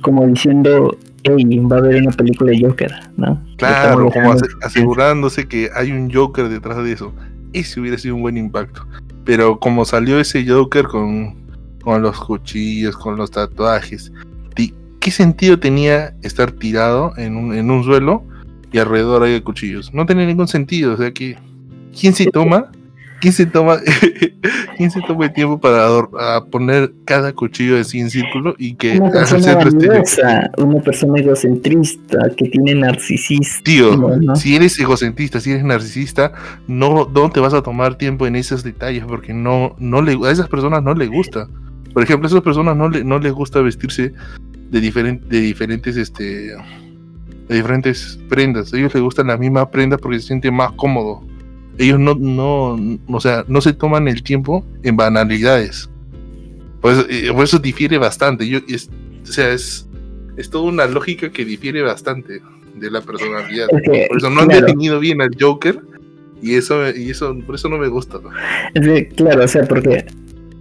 [0.01, 3.41] como diciendo, hey, va a haber una película de Joker, ¿no?
[3.57, 7.13] Claro, como asegurándose que hay un Joker detrás de eso.
[7.51, 8.87] Ese hubiera sido un buen impacto.
[9.25, 11.35] Pero como salió ese Joker con,
[11.83, 14.11] con los cuchillos, con los tatuajes,
[15.05, 18.23] ¿qué sentido tenía estar tirado en un, en un suelo
[18.71, 19.93] y alrededor hay cuchillos?
[19.93, 20.93] No tenía ningún sentido.
[20.93, 21.37] O sea que,
[21.99, 22.71] ¿quién se toma
[23.25, 23.79] ¿Quién se toma,
[24.77, 29.09] ¿quién se toma el tiempo para poner cada cuchillo así en círculo y que una
[29.09, 33.63] persona valiosa, una persona egocentrista que tiene narcisista.
[33.63, 36.33] Tío, si eres egocentrista, si eres narcisista,
[36.67, 40.31] no, no te vas a tomar tiempo en esos detalles porque no, no le, a
[40.31, 41.47] esas personas no les gusta.
[41.95, 44.13] Por ejemplo, a esas personas no, le, no les gusta vestirse
[44.69, 46.53] de, diferente, de diferentes este
[47.47, 48.71] de diferentes prendas.
[48.71, 51.23] A ellos les gustan la misma prenda porque se sienten más cómodos
[51.77, 55.89] ellos no, no, o sea, no se toman el tiempo en banalidades.
[56.81, 58.47] Por eso, eh, por eso difiere bastante.
[58.47, 59.87] Yo, o sea, es,
[60.37, 62.41] es toda una lógica que difiere bastante
[62.75, 63.67] de la personalidad.
[63.69, 65.79] por eso no han definido bien al Joker
[66.41, 68.19] y eso, y eso, por eso no me gusta.
[69.15, 70.05] claro, o sea, porque,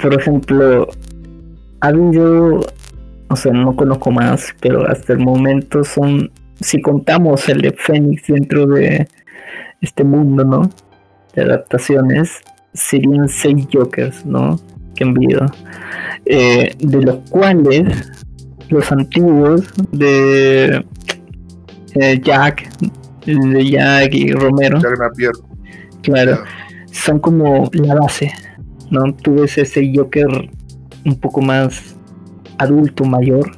[0.01, 0.89] por ejemplo,
[1.81, 2.65] ha habido,
[3.29, 8.27] o sea, no conozco más, pero hasta el momento son, si contamos el de Fénix
[8.29, 9.07] dentro de
[9.81, 10.71] este mundo, ¿no?
[11.35, 12.41] De adaptaciones
[12.73, 14.59] serían seis Jokers, ¿no?
[14.95, 15.47] Que han habido.
[16.27, 18.13] Eh, de los cuales
[18.69, 19.63] los antiguos
[19.93, 20.85] de
[21.95, 22.69] eh, Jack,
[23.27, 24.81] de Jack y Romero,
[26.03, 26.39] claro,
[26.91, 28.33] son como la base,
[28.91, 29.15] ¿no?
[29.15, 30.29] Tú ves ese Joker
[31.05, 31.97] un poco más
[32.59, 33.51] adulto, mayor,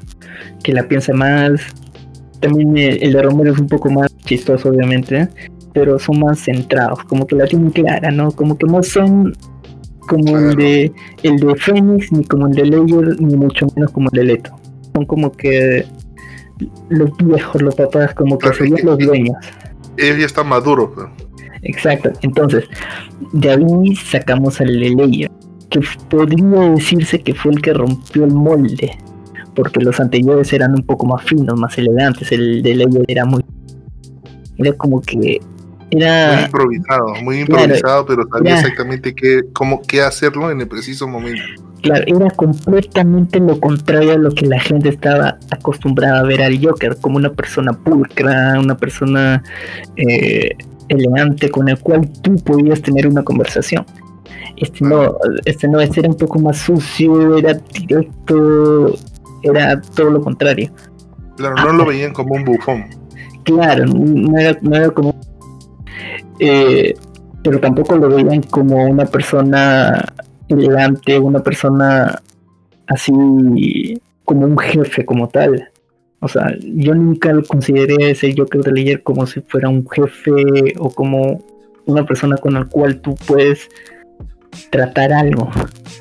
[0.63, 1.61] que la piensa más.
[2.41, 5.29] También eh, el de Romero es un poco más chistoso, obviamente,
[5.77, 8.31] pero son más centrados, como que la tienen clara, ¿no?
[8.31, 9.37] Como que no son
[10.09, 10.91] como el de
[11.23, 14.59] el de Phoenix, ni como el de Layer, ni mucho menos como el de Leto.
[14.95, 15.85] Son como que
[16.89, 19.37] los viejos, los papás, como que serían los dueños.
[19.99, 21.13] Él ya está maduro.
[21.61, 22.11] Exacto.
[22.23, 22.65] Entonces,
[23.35, 25.31] de ahí sacamos al de Layer,
[25.69, 28.93] que podría decirse que fue el que rompió el molde,
[29.55, 32.33] porque los anteriores eran un poco más finos, más elegantes.
[32.33, 33.45] El de Layer era muy
[34.59, 35.39] era como que
[35.91, 41.43] muy improvisado, muy improvisado, pero sabía exactamente qué, cómo, qué hacerlo en el preciso momento.
[41.83, 46.59] Claro, era completamente lo contrario a lo que la gente estaba acostumbrada a ver al
[46.65, 49.43] Joker, como una persona pulcra, una persona
[49.97, 50.51] eh,
[50.89, 53.85] elegante con el cual tú podías tener una conversación.
[54.57, 58.95] Este no, este no, este era un poco más sucio, era directo,
[59.43, 60.73] era todo lo contrario.
[61.37, 62.87] Claro, no lo veían como un bufón.
[63.45, 65.15] Claro, no era, no era como...
[66.39, 66.95] Eh,
[67.43, 70.05] pero tampoco lo veían como una persona
[70.49, 72.21] elegante, una persona
[72.87, 75.71] así como un jefe como tal.
[76.21, 80.91] O sea, yo nunca consideré ese Joker de Leyer como si fuera un jefe o
[80.91, 81.45] como
[81.85, 83.69] una persona con la cual tú puedes
[84.71, 85.51] tratar algo.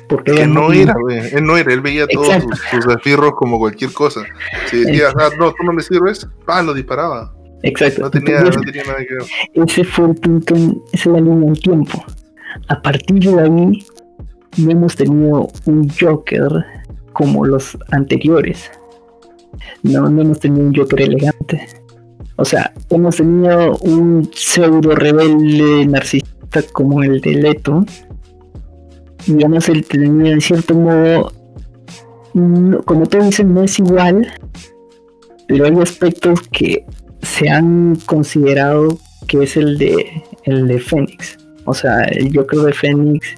[0.08, 0.94] Porque él no era,
[1.32, 4.22] él no era, él veía todos sus, sus como cualquier cosa.
[4.66, 7.32] Si decías, ah, no, tú no me sirves, ah, lo disparaba.
[7.62, 8.02] Exacto.
[8.02, 9.24] No tenía, no tenía nada que ver.
[9.54, 12.04] Ese fue el punto, esa es la línea del tiempo.
[12.68, 13.86] A partir de ahí,
[14.58, 16.48] no hemos tenido un Joker
[17.12, 18.70] como los anteriores.
[19.82, 21.66] No, no hemos tenido un Joker elegante.
[22.36, 27.84] O sea, hemos tenido un pseudo rebelde narcisista como el de Leto.
[29.26, 31.32] Digamos, el tenía en cierto modo,
[32.84, 34.26] como todos dicen, no es igual,
[35.48, 36.84] pero hay aspectos que
[37.22, 41.38] se han considerado que es el de el de Fénix.
[41.64, 43.34] O sea, el Joker de Fénix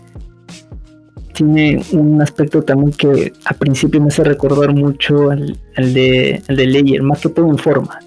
[1.33, 7.01] tiene un aspecto también que a principio me hace recordar mucho al, de, al de
[7.01, 8.01] más que todo en forma.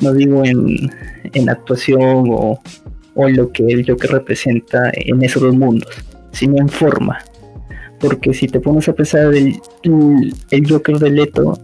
[0.00, 0.90] No digo en,
[1.34, 2.60] en actuación o,
[3.14, 5.90] o lo que el Joker representa en esos dos mundos,
[6.32, 7.18] sino en forma.
[8.00, 11.58] Porque si te pones a pensar, el, el, Joker de Leto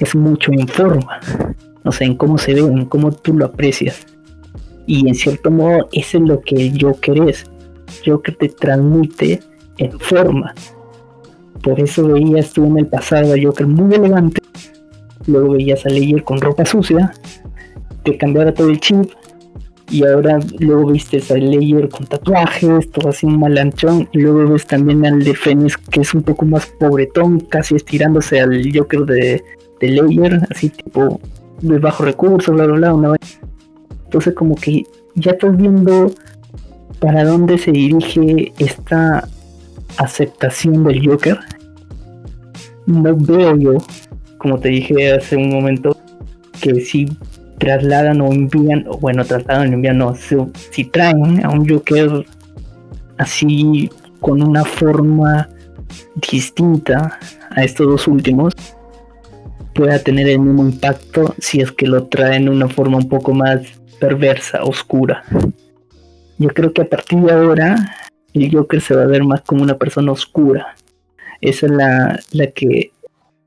[0.00, 1.18] es mucho en forma.
[1.88, 4.06] O sea, en cómo se ve, en cómo tú lo aprecias.
[4.86, 7.46] Y en cierto modo, eso es lo que el Joker es.
[8.04, 9.40] Joker te transmite
[9.78, 10.54] en forma.
[11.62, 14.40] Por eso veías tú en el pasado a Joker muy elegante,
[15.26, 17.12] luego veías a Ledger con ropa sucia,
[18.04, 19.10] te cambiara todo el chip,
[19.90, 24.66] y ahora luego viste a Ledger con tatuajes, todo así un malanchón, y luego ves
[24.66, 29.42] también al de Fénix que es un poco más pobretón, casi estirándose al Joker de,
[29.80, 31.20] de así tipo
[31.60, 33.16] de bajo recursos, bla bla bla, una
[34.04, 34.84] Entonces como que
[35.14, 36.10] ya estás viendo
[37.00, 39.28] para dónde se dirige esta
[39.96, 41.38] aceptación del Joker,
[42.86, 43.72] no veo yo,
[44.38, 45.96] como te dije hace un momento,
[46.60, 47.08] que si
[47.58, 52.24] trasladan o envían, o bueno, trasladan o envían, no, si, traen a un Joker
[53.18, 53.90] así
[54.20, 55.48] con una forma
[56.30, 57.18] distinta
[57.50, 58.54] a estos dos últimos,
[59.78, 63.32] pueda tener el mismo impacto si es que lo traen de una forma un poco
[63.32, 63.60] más
[64.00, 65.22] perversa, oscura.
[66.36, 67.76] Yo creo que a partir de ahora
[68.34, 70.74] el Joker se va a ver más como una persona oscura.
[71.40, 72.90] Esa es la, la que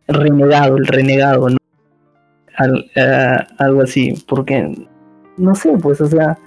[0.07, 1.57] renegado, el renegado, ¿no?
[3.57, 4.88] algo así, porque
[5.36, 6.38] no sé, pues, o sea,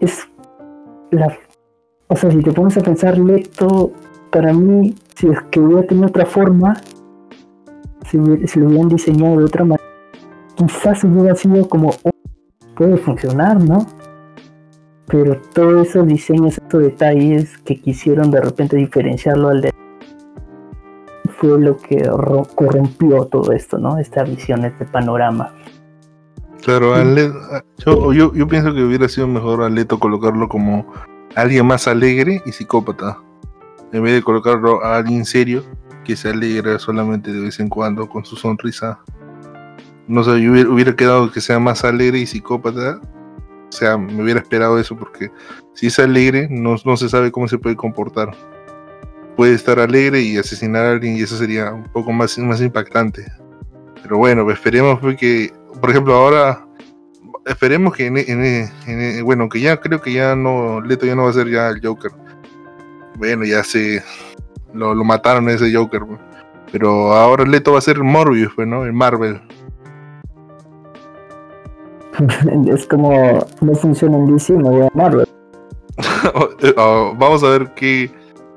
[0.00, 0.28] es
[1.12, 1.34] la,
[2.08, 3.92] o sea, si te pones a pensar, Leto,
[4.30, 6.76] para mí, si es que hubiera tenido otra forma,
[8.10, 9.84] si, si lo hubieran diseñado de otra manera,
[10.56, 12.10] quizás hubiera sido como, oh,
[12.74, 13.86] puede funcionar, ¿no?
[15.08, 19.72] pero todos esos diseños, estos detalles que quisieron de repente diferenciarlo al de
[21.38, 22.10] fue lo que
[22.54, 23.98] corrompió todo esto, ¿no?
[23.98, 25.54] Esta visión, este panorama.
[26.62, 26.94] Claro,
[27.78, 30.84] yo, yo, yo, pienso que hubiera sido mejor a Leto colocarlo como
[31.36, 33.18] alguien más alegre y psicópata,
[33.92, 35.62] en vez de colocarlo a alguien serio
[36.08, 38.98] que se alegra solamente de vez en cuando con su sonrisa.
[40.08, 43.00] No sé, yo hubiera, hubiera quedado que sea más alegre y psicópata
[43.68, 45.30] o sea, me hubiera esperado eso porque
[45.74, 48.34] si es alegre, no, no se sabe cómo se puede comportar.
[49.36, 53.30] Puede estar alegre y asesinar a alguien y eso sería un poco más, más impactante.
[54.02, 56.66] Pero bueno, esperemos que, por ejemplo, ahora
[57.44, 61.34] esperemos que en, bueno, que ya creo que ya no, Leto ya no va a
[61.34, 62.10] ser ya el Joker.
[63.16, 64.02] Bueno, ya se
[64.72, 66.02] lo, lo mataron ese Joker.
[66.72, 68.84] Pero ahora Leto va a ser Morbius, pues, ¿no?
[68.84, 69.40] En Marvel.
[72.68, 75.26] es como no funciona en DC, me voy a Marvel.
[76.76, 78.10] Oh, vamos a ver qué.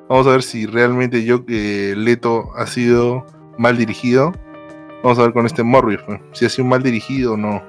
[0.09, 3.25] Vamos a ver si realmente yo que Leto ha sido
[3.57, 4.33] mal dirigido.
[5.03, 6.01] Vamos a ver con este Morbius,
[6.33, 7.61] si ha sido mal dirigido o no.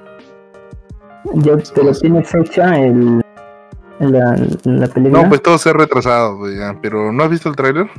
[1.35, 3.23] Ya te lo tiene fecha el,
[3.99, 4.35] la,
[4.65, 5.23] la película.
[5.23, 6.39] No, pues todo se ha retrasado,
[6.81, 7.89] pero ¿no has visto el tráiler?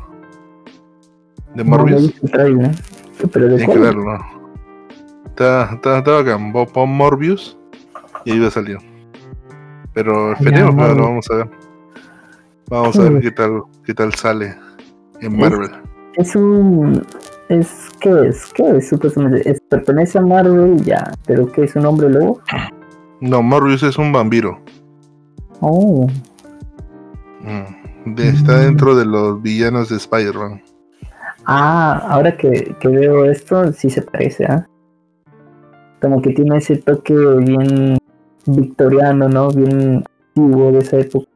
[1.54, 2.14] De Morbius.
[2.22, 2.70] No.
[3.32, 4.04] Pero de Tienes que verlo.
[5.26, 6.52] Está, está, está bacán.
[6.88, 7.56] Morbius
[8.24, 8.78] y ahí va a salir.
[9.92, 11.50] Pero esperemos, lo vamos a ver.
[12.68, 14.56] Vamos a ver qué tal, qué tal sale
[15.20, 15.70] en Marvel.
[16.14, 17.04] es un.
[17.48, 17.68] Es,
[18.00, 18.52] ¿Qué es?
[18.54, 18.88] ¿Qué es?
[18.88, 19.48] Supuestamente.
[19.48, 21.12] Es, pertenece a Marvel ya.
[21.26, 22.40] ¿Pero qué es un hombre lobo?
[23.20, 24.58] No, Morbius es un vampiro.
[25.60, 26.06] Oh.
[27.42, 30.62] Mm, de- está dentro de los villanos de Spider-Man.
[31.46, 34.66] Ah, ahora que, que veo esto, sí se parece, ¿ah?
[36.00, 37.98] Como que tiene ese toque bien
[38.46, 39.50] victoriano, ¿no?
[39.50, 41.26] Bien antiguo de esa época.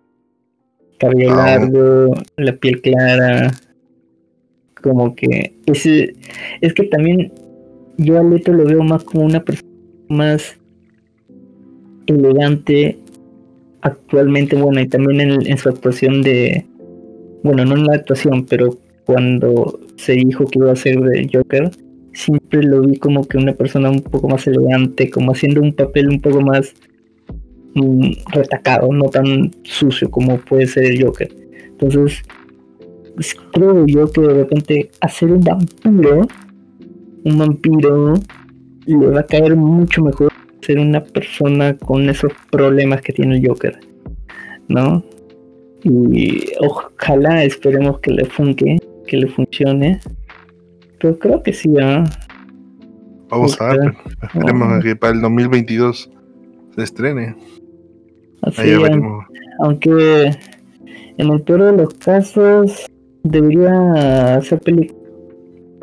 [0.99, 3.51] Cabello Ah, largo, la piel clara.
[4.83, 6.15] Como que ese,
[6.61, 7.33] es que también
[7.97, 9.69] yo a Leto lo veo más como una persona
[10.09, 10.57] más
[12.07, 12.99] elegante
[13.83, 16.67] actualmente, bueno, y también en, en su actuación de,
[17.43, 21.71] bueno, no en la actuación, pero cuando se dijo que iba a ser de Joker,
[22.13, 26.09] siempre lo vi como que una persona un poco más elegante, como haciendo un papel
[26.09, 26.73] un poco más
[27.75, 31.29] mm, retacado, no tan sucio como puede ser el Joker.
[31.65, 32.23] Entonces,
[33.17, 36.29] pues, creo yo que de repente hacer un vampiro,
[37.25, 38.15] un vampiro,
[38.87, 40.33] le va a caer mucho mejor
[40.63, 43.79] ser una persona con esos problemas que tiene el Joker,
[44.69, 45.03] ¿no?
[45.83, 48.79] Y ojalá esperemos que le funque,
[49.09, 50.01] que le funcione.
[51.01, 52.05] Pero creo que sí, ¿ah?
[53.31, 53.95] Vamos a ver.
[54.23, 56.11] Esperemos que para el 2022
[56.77, 57.35] se estrene.
[58.43, 59.25] Así, Ahí ya aun- veremos.
[59.61, 60.31] aunque
[61.19, 62.87] en el peor de los casos
[63.25, 65.03] debería hacer películas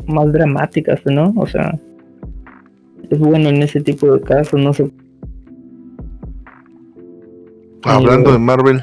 [0.07, 1.33] más dramáticas, ¿no?
[1.35, 1.77] O sea,
[3.09, 4.89] es bueno en ese tipo de casos, no sé.
[7.83, 8.81] Hablando de Marvel,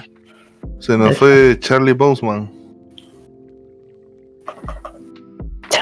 [0.78, 2.48] se nos fue Charlie Boseman.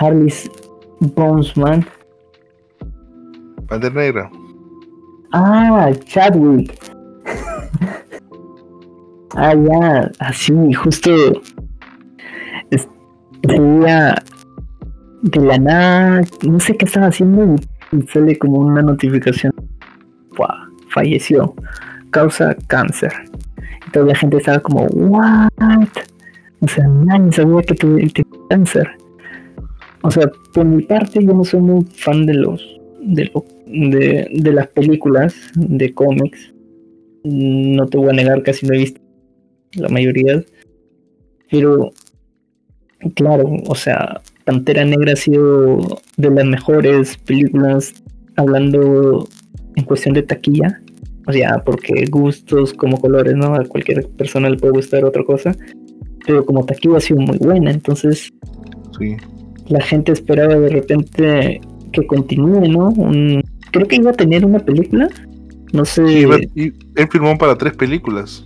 [0.00, 0.50] Charles
[1.14, 1.84] Bonesman.
[3.68, 4.30] Pantera Negra.
[5.32, 6.72] Ah, Chadwick.
[9.36, 11.10] ah, ya, así, justo.
[13.42, 14.14] Veía
[15.22, 17.56] de la nada, no sé qué estaba haciendo
[17.92, 19.52] y, sale como una notificación.
[20.34, 21.54] Buah, falleció.
[22.10, 23.12] Causa cáncer.
[23.86, 25.50] Y toda la gente estaba como, ¿what?
[26.60, 28.96] O sea, nadie sabía que tuve- tenía cáncer.
[30.02, 33.30] O sea, por mi parte, yo no soy muy fan de los de,
[33.66, 36.54] de, de las películas de cómics.
[37.24, 39.00] No te voy a negar, casi no he visto
[39.74, 40.42] la mayoría.
[41.50, 41.92] Pero,
[43.14, 47.92] claro, o sea, Pantera Negra ha sido de las mejores películas
[48.36, 49.28] hablando
[49.76, 50.80] en cuestión de taquilla.
[51.26, 53.54] O sea, porque gustos como colores, ¿no?
[53.54, 55.54] A cualquier persona le puede gustar otra cosa.
[56.26, 58.32] Pero como taquilla ha sido muy buena, entonces
[58.98, 59.16] Sí.
[59.70, 61.60] La gente esperaba de repente
[61.92, 62.88] que continúe, ¿no?
[62.90, 63.42] Un-
[63.72, 65.08] creo que iba a tener una película.
[65.72, 68.44] No sé, Sí, iba- y él firmó para tres películas.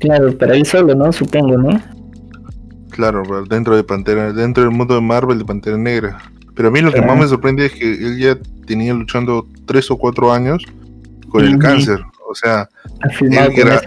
[0.00, 1.12] claro, para él solo, ¿no?
[1.12, 1.80] Supongo, ¿no?
[2.90, 6.18] Claro, dentro de Pantera, dentro del mundo de Marvel de Pantera Negra.
[6.54, 8.36] Pero a mí lo que más me sorprende es que él ya
[8.66, 10.62] tenía luchando tres o cuatro años
[11.30, 12.00] con el cáncer.
[12.28, 12.68] O sea,
[13.20, 13.80] él gra-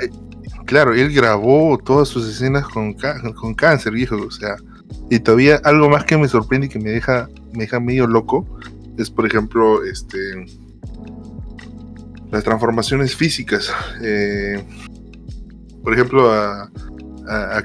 [0.65, 2.95] claro, él grabó todas sus escenas con,
[3.35, 4.15] con cáncer, viejo.
[4.25, 4.55] O sea,
[5.09, 8.45] y todavía algo más que me sorprende y que me deja, me deja medio loco
[8.97, 10.45] es, por ejemplo, este
[12.31, 13.71] las transformaciones físicas.
[14.01, 14.63] Eh,
[15.83, 16.69] por ejemplo, a,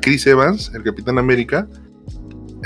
[0.01, 1.69] Chris Evans, el Capitán América,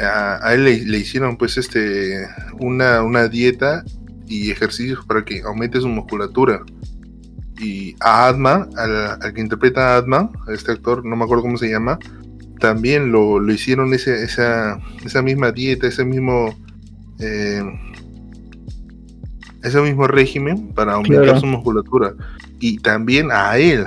[0.01, 2.27] a, él le, hicieron pues este
[2.61, 3.85] una, una dieta
[4.27, 6.63] y ejercicios para que aumente su musculatura.
[7.59, 11.43] Y a Adman, al, al que interpreta a Adman, a este actor, no me acuerdo
[11.43, 11.99] cómo se llama,
[12.61, 16.55] también lo, lo hicieron ese, esa, esa misma dieta, ese mismo
[17.19, 17.63] eh,
[19.63, 21.41] ese mismo régimen para aumentar Claro.
[21.41, 22.15] su musculatura.
[22.61, 23.85] Y también a él,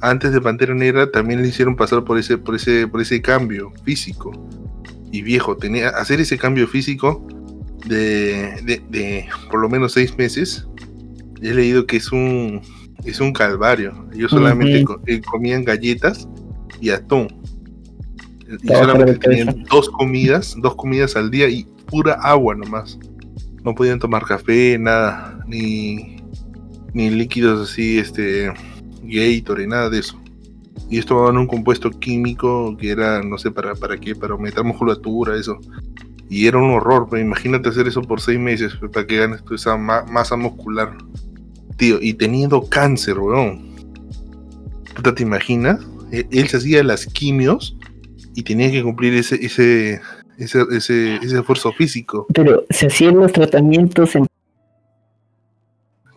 [0.00, 3.72] antes de Pantera Negra, también le hicieron pasar por ese, por ese, por ese cambio
[3.84, 4.30] físico.
[5.12, 7.26] Y viejo, tenía hacer ese cambio físico
[7.86, 10.66] de, de, de por lo menos seis meses.
[11.42, 12.60] He leído que es un
[13.04, 14.06] es un calvario.
[14.12, 16.28] Ellos solamente eh, comían galletas
[16.80, 17.28] y atún.
[18.62, 22.98] Y solamente tenían dos comidas, dos comidas al día y pura agua nomás.
[23.64, 26.16] No podían tomar café, nada, ni,
[26.94, 28.52] ni líquidos así, este,
[29.02, 30.18] Gatorade, nada de eso.
[30.88, 34.64] Y esto tomaban un compuesto químico que era, no sé para, para qué, para aumentar
[34.64, 35.58] musculatura, eso.
[36.28, 39.42] Y era un horror, pero imagínate hacer eso por seis meses, pues, para que ganes
[39.44, 40.96] toda esa ma- masa muscular.
[41.76, 43.74] Tío, y teniendo cáncer, weón.
[44.94, 45.80] Puta, ¿te imaginas?
[46.12, 47.76] E- Él se hacía las quimios
[48.34, 50.00] y tenía que cumplir ese, ese,
[50.38, 52.26] ese, ese, ese esfuerzo físico.
[52.32, 54.26] Pero se hacían los tratamientos en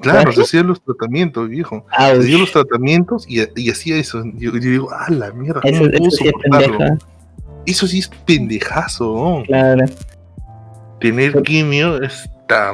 [0.04, 0.32] Claro, ¿Claro?
[0.34, 1.86] se hacían los tratamientos, viejo.
[1.98, 4.22] Se hacían los tratamientos y, y hacía eso.
[4.36, 7.04] Yo, yo digo, ah, la mierda, ¿cómo Eso, pudo eso sí es.
[7.66, 9.44] Eso sí es pendejazo, ¿no?
[9.46, 9.86] Claro.
[11.00, 12.02] Tener quimio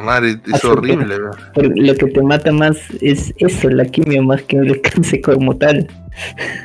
[0.01, 1.15] madre, es Así horrible,
[1.55, 5.87] lo que te mata más es eso, la quimio, más que el cáncer como tal.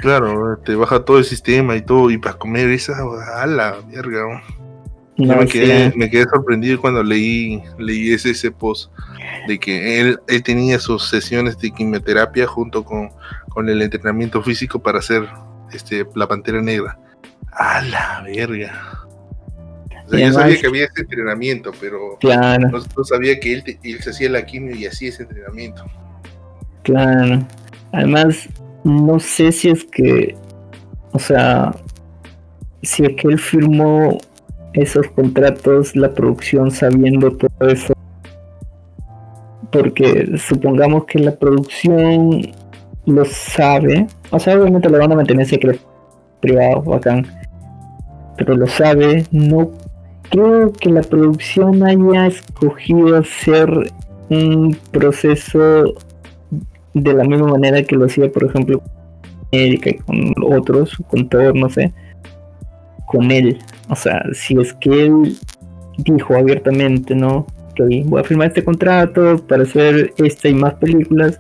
[0.01, 2.95] Claro, te baja todo el sistema y todo, y para comer esa,
[3.37, 4.65] a la verga, ¿no?
[5.17, 8.91] Me, sí, quedé, me quedé sorprendido cuando leí, leí ese, ese post
[9.47, 13.11] de que él, él tenía sus sesiones de quimioterapia junto con,
[13.49, 15.29] con el entrenamiento físico para hacer
[15.73, 16.99] este, la pantera negra.
[17.53, 19.04] A la verga.
[20.07, 23.55] O sea, Y yo sabía que había ese entrenamiento, pero Claro, no, no sabía que
[23.55, 25.85] él se hacía la quimio y hacía ese entrenamiento.
[26.83, 27.47] claro.
[27.93, 28.49] Además,
[28.83, 30.35] no sé si es que,
[31.13, 31.73] o sea,
[32.83, 34.19] si es que él firmó
[34.75, 37.95] esos contratos, la producción sabiendo todo eso.
[39.71, 42.53] Porque supongamos que la producción
[43.07, 45.81] lo sabe, o sea, obviamente lo van a mantener secreto
[46.41, 47.27] privado, bacán,
[48.37, 49.71] pero lo sabe, no
[50.31, 53.71] creo que la producción haya escogido hacer
[54.31, 55.95] un proceso
[56.95, 58.83] de la misma manera que lo hacía, por ejemplo,
[59.51, 61.93] Erika y con otros, con Thor, no sé,
[63.07, 63.59] con él.
[63.89, 65.37] O sea, si es que él
[65.99, 67.47] dijo abiertamente, ¿no?
[67.75, 71.39] Que voy a firmar este contrato para hacer esta y más películas,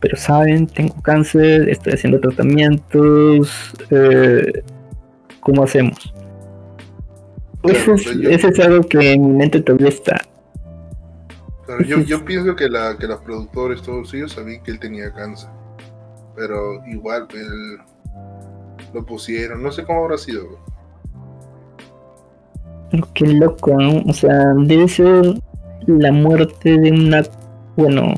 [0.00, 4.62] pero saben, tengo cáncer, estoy haciendo tratamientos, eh,
[5.40, 6.14] ¿cómo hacemos?
[7.62, 10.16] Claro, Eso es, o sea, yo- eso es algo que en mi mente todavía está.
[11.66, 15.12] Claro, yo, yo pienso que, la, que los productores, todos ellos, sabían que él tenía
[15.12, 15.50] cáncer.
[16.34, 17.78] Pero igual, él
[18.94, 19.62] lo pusieron.
[19.62, 20.42] No sé cómo habrá sido.
[22.90, 24.02] Pero Qué loco, ¿no?
[24.08, 25.34] O sea, debe ser
[25.86, 27.22] la muerte de una.
[27.76, 28.14] Bueno,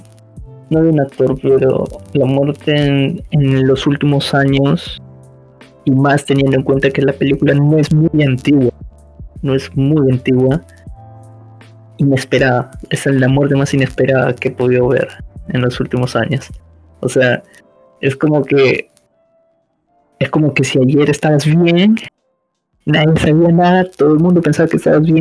[0.70, 1.84] no de un actor, pero
[2.14, 5.03] la muerte en, en los últimos años.
[5.84, 8.70] Y más teniendo en cuenta que la película no es muy antigua.
[9.43, 10.62] No es muy antigua.
[11.99, 12.70] Inesperada.
[12.90, 15.09] Es la muerte más inesperada que he podido ver
[15.49, 16.49] en los últimos años.
[17.01, 17.43] O sea,
[18.01, 18.88] es como que.
[20.18, 21.97] Es como que si ayer estabas bien,
[22.86, 25.20] nadie sabía nada, todo el mundo pensaba que estabas bien.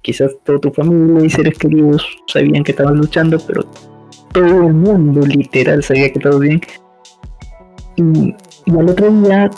[0.00, 3.62] Quizás toda tu familia y seres queridos sabían que estabas luchando, pero
[4.32, 6.60] todo el mundo literal sabía que estabas bien.
[7.96, 9.50] Y, y al otro día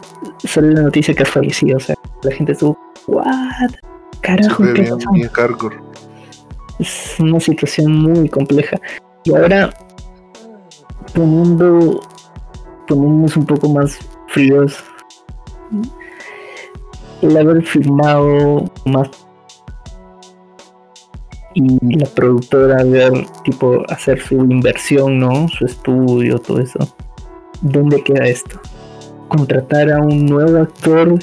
[0.45, 1.77] sale la noticia que has fallecido.
[1.77, 1.95] O sea,
[2.25, 3.71] la gente estuvo, ¿what?
[4.21, 4.99] Carajo, ¿qué bien.
[6.79, 8.81] Es una situación muy compleja.
[9.25, 9.75] Y ahora,
[11.15, 12.01] poniendo,
[12.87, 13.99] poniéndonos un poco más
[14.29, 14.83] fríos,
[17.23, 19.11] el haber firmado más
[21.55, 25.49] y la productora haber tipo hacer su inversión, ¿no?
[25.49, 26.79] Su estudio, todo eso.
[27.61, 28.61] ¿Dónde queda esto?
[29.29, 31.19] Contratar a un nuevo actor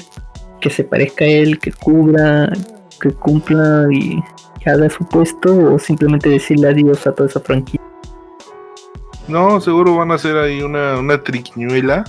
[0.60, 2.52] que se parezca a él, que cubra,
[3.00, 4.20] que cumpla y
[4.62, 7.80] que haga su puesto o simplemente decirle adiós a toda esa franquicia.
[9.28, 12.04] No, seguro van a hacer ahí una, una triquiñuela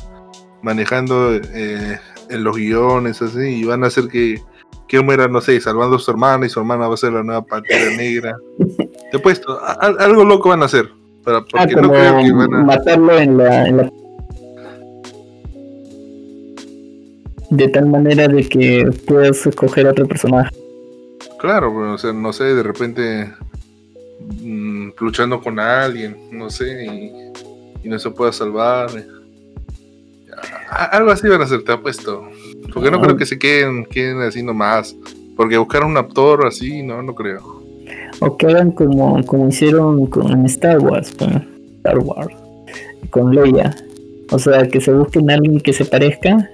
[0.62, 1.98] manejando eh,
[2.30, 4.42] en los guiones, así, y van a hacer que,
[4.88, 7.24] que muera, no sé, salvando a su hermana y su hermana va a ser la
[7.24, 8.36] nueva pantera negra.
[9.12, 10.90] Te he puesto, a- algo loco van a hacer.
[11.24, 12.64] Para, Ah, porque no creo que van a.
[12.64, 13.90] matarlo en la, en la-
[17.50, 20.52] De tal manera de que puedas escoger a otro personaje.
[21.40, 23.32] Claro, o sea, no sé, de repente
[24.42, 27.12] mm, luchando con alguien, no sé, y,
[27.86, 28.90] y no se pueda salvar.
[30.70, 32.28] A- Algo así van a hacer, te apuesto.
[32.74, 34.96] Porque no creo que se queden, queden así nomás.
[35.36, 37.64] Porque buscar un actor así, no, no creo.
[38.20, 41.48] O que hagan como, como hicieron con Star Wars, con
[41.78, 42.36] Star Wars,
[43.10, 43.76] con Leia.
[44.32, 46.50] O sea, que se busquen a alguien que se parezca.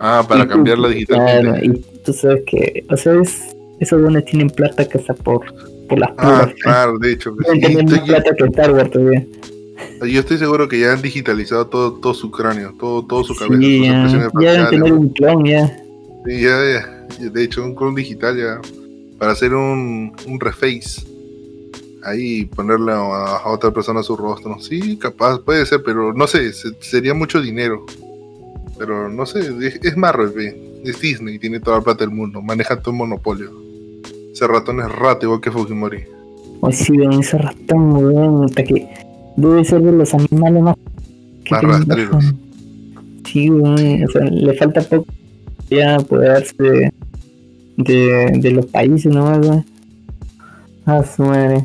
[0.00, 1.42] Ah, para y cambiarla digitalmente.
[1.42, 5.44] Claro, y tú sabes que, o sea, es, esos dones tienen plata que hasta por,
[5.88, 6.54] por las Ah, puras.
[6.62, 7.34] claro, de hecho.
[7.34, 9.26] más Estoy- plata que Star Wars todavía.
[10.02, 13.60] yo estoy seguro que ya han digitalizado todo, todo su cráneo, todo, todo su cabeza,
[13.60, 14.06] Sí, ya,
[14.40, 15.66] ya deben tener un clon ya.
[16.26, 16.58] Sí, ya,
[17.20, 17.28] ya.
[17.30, 18.60] De hecho, un clon digital ya.
[19.18, 21.02] Para hacer un, un reface.
[22.04, 24.58] Ahí ponerle a, a otra persona su rostro.
[24.60, 27.86] Sí, capaz, puede ser, pero no sé, se- sería mucho dinero.
[28.78, 32.42] Pero no sé, es, es Marvel, ve, es Disney, tiene toda la plata del mundo,
[32.42, 33.52] maneja todo el monopolio.
[34.42, 36.02] Ese ratón es rato igual que Fujimori.
[36.62, 38.88] Hoy sí, ven ese ratón, weón, hasta que
[39.36, 40.76] debe ser de los animales más
[41.48, 42.34] Más rastreros.
[43.24, 45.06] Sí, weón, o sea, le falta poco
[45.70, 46.92] ya apoderarse de,
[47.76, 49.64] de, de los países nomás, weón.
[50.86, 51.64] Ah, su madre.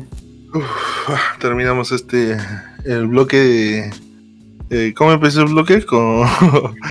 [0.54, 0.64] Uf,
[1.08, 2.36] ah, terminamos este
[2.84, 3.90] el bloque de,
[4.70, 5.84] Eh, ¿Cómo empezó el bloque?
[5.84, 6.22] Con,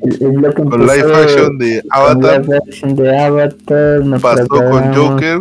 [0.02, 2.42] El, el bloque con live action de Avatar.
[2.42, 4.20] live action de Avatar.
[4.22, 5.40] Pasó con Joker.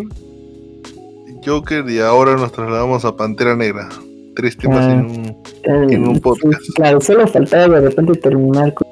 [1.47, 3.89] Joker y ahora nos trasladamos a Pantera Negra.
[4.35, 4.93] Tres temas Ah.
[4.93, 5.27] en un.
[5.29, 6.61] Eh, en un podcast.
[6.63, 8.87] sí, claro, solo faltaba de repente terminar con,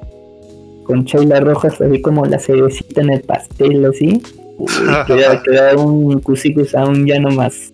[0.85, 4.21] con Sheila Rojas, así como la cerecita en el pastel, así.
[5.07, 7.73] Queda, queda un cusicus aún ya no más.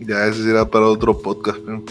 [0.00, 1.58] Ya, ese será para otro podcast.
[1.60, 1.84] ¿no?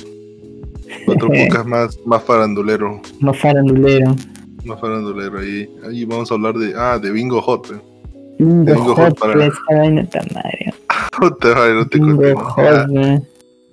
[1.07, 3.01] Otro podcast más, más farandulero.
[3.21, 4.13] Más farandulero.
[4.65, 5.39] Más farandulero.
[5.39, 6.73] Ahí, ahí vamos a hablar de.
[6.75, 7.71] Ah, de Bingo Hot.
[7.71, 7.79] ¿eh?
[8.45, 9.33] Bingo hot, para-
[10.07, 10.73] tan madre.
[11.21, 12.33] Madre, no te conté.
[12.57, 12.87] Ah.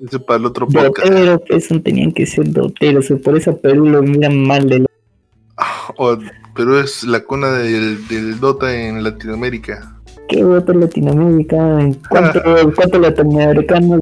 [0.04, 1.08] Ese es para el otro podcast.
[1.08, 4.86] Dotero, pues, no tenían que ser doteros, por eso Perú lo miran mal de
[5.96, 6.16] Oh,
[6.54, 9.96] pero es la cuna del, del Dota en Latinoamérica.
[10.28, 11.56] ¿Qué Latinoamérica?
[11.80, 12.40] ¿En ¿Cuánto,
[12.76, 14.00] cuánto latinoamericanos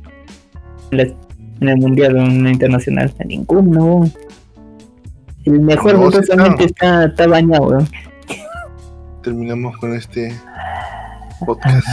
[0.91, 1.15] en la-
[1.61, 3.15] en el mundial o en la internacional?
[3.19, 4.11] A ninguno.
[5.45, 7.89] El mejor No, sí supuestamente está, está bañado, weón.
[9.27, 10.41] Terminamos con este
[11.45, 11.89] podcast.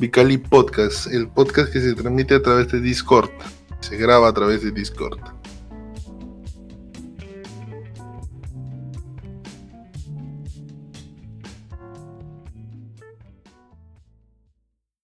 [0.00, 3.30] Vicali Podcast, el podcast que se transmite a través de Discord.
[3.78, 5.20] Se graba a través de Discord.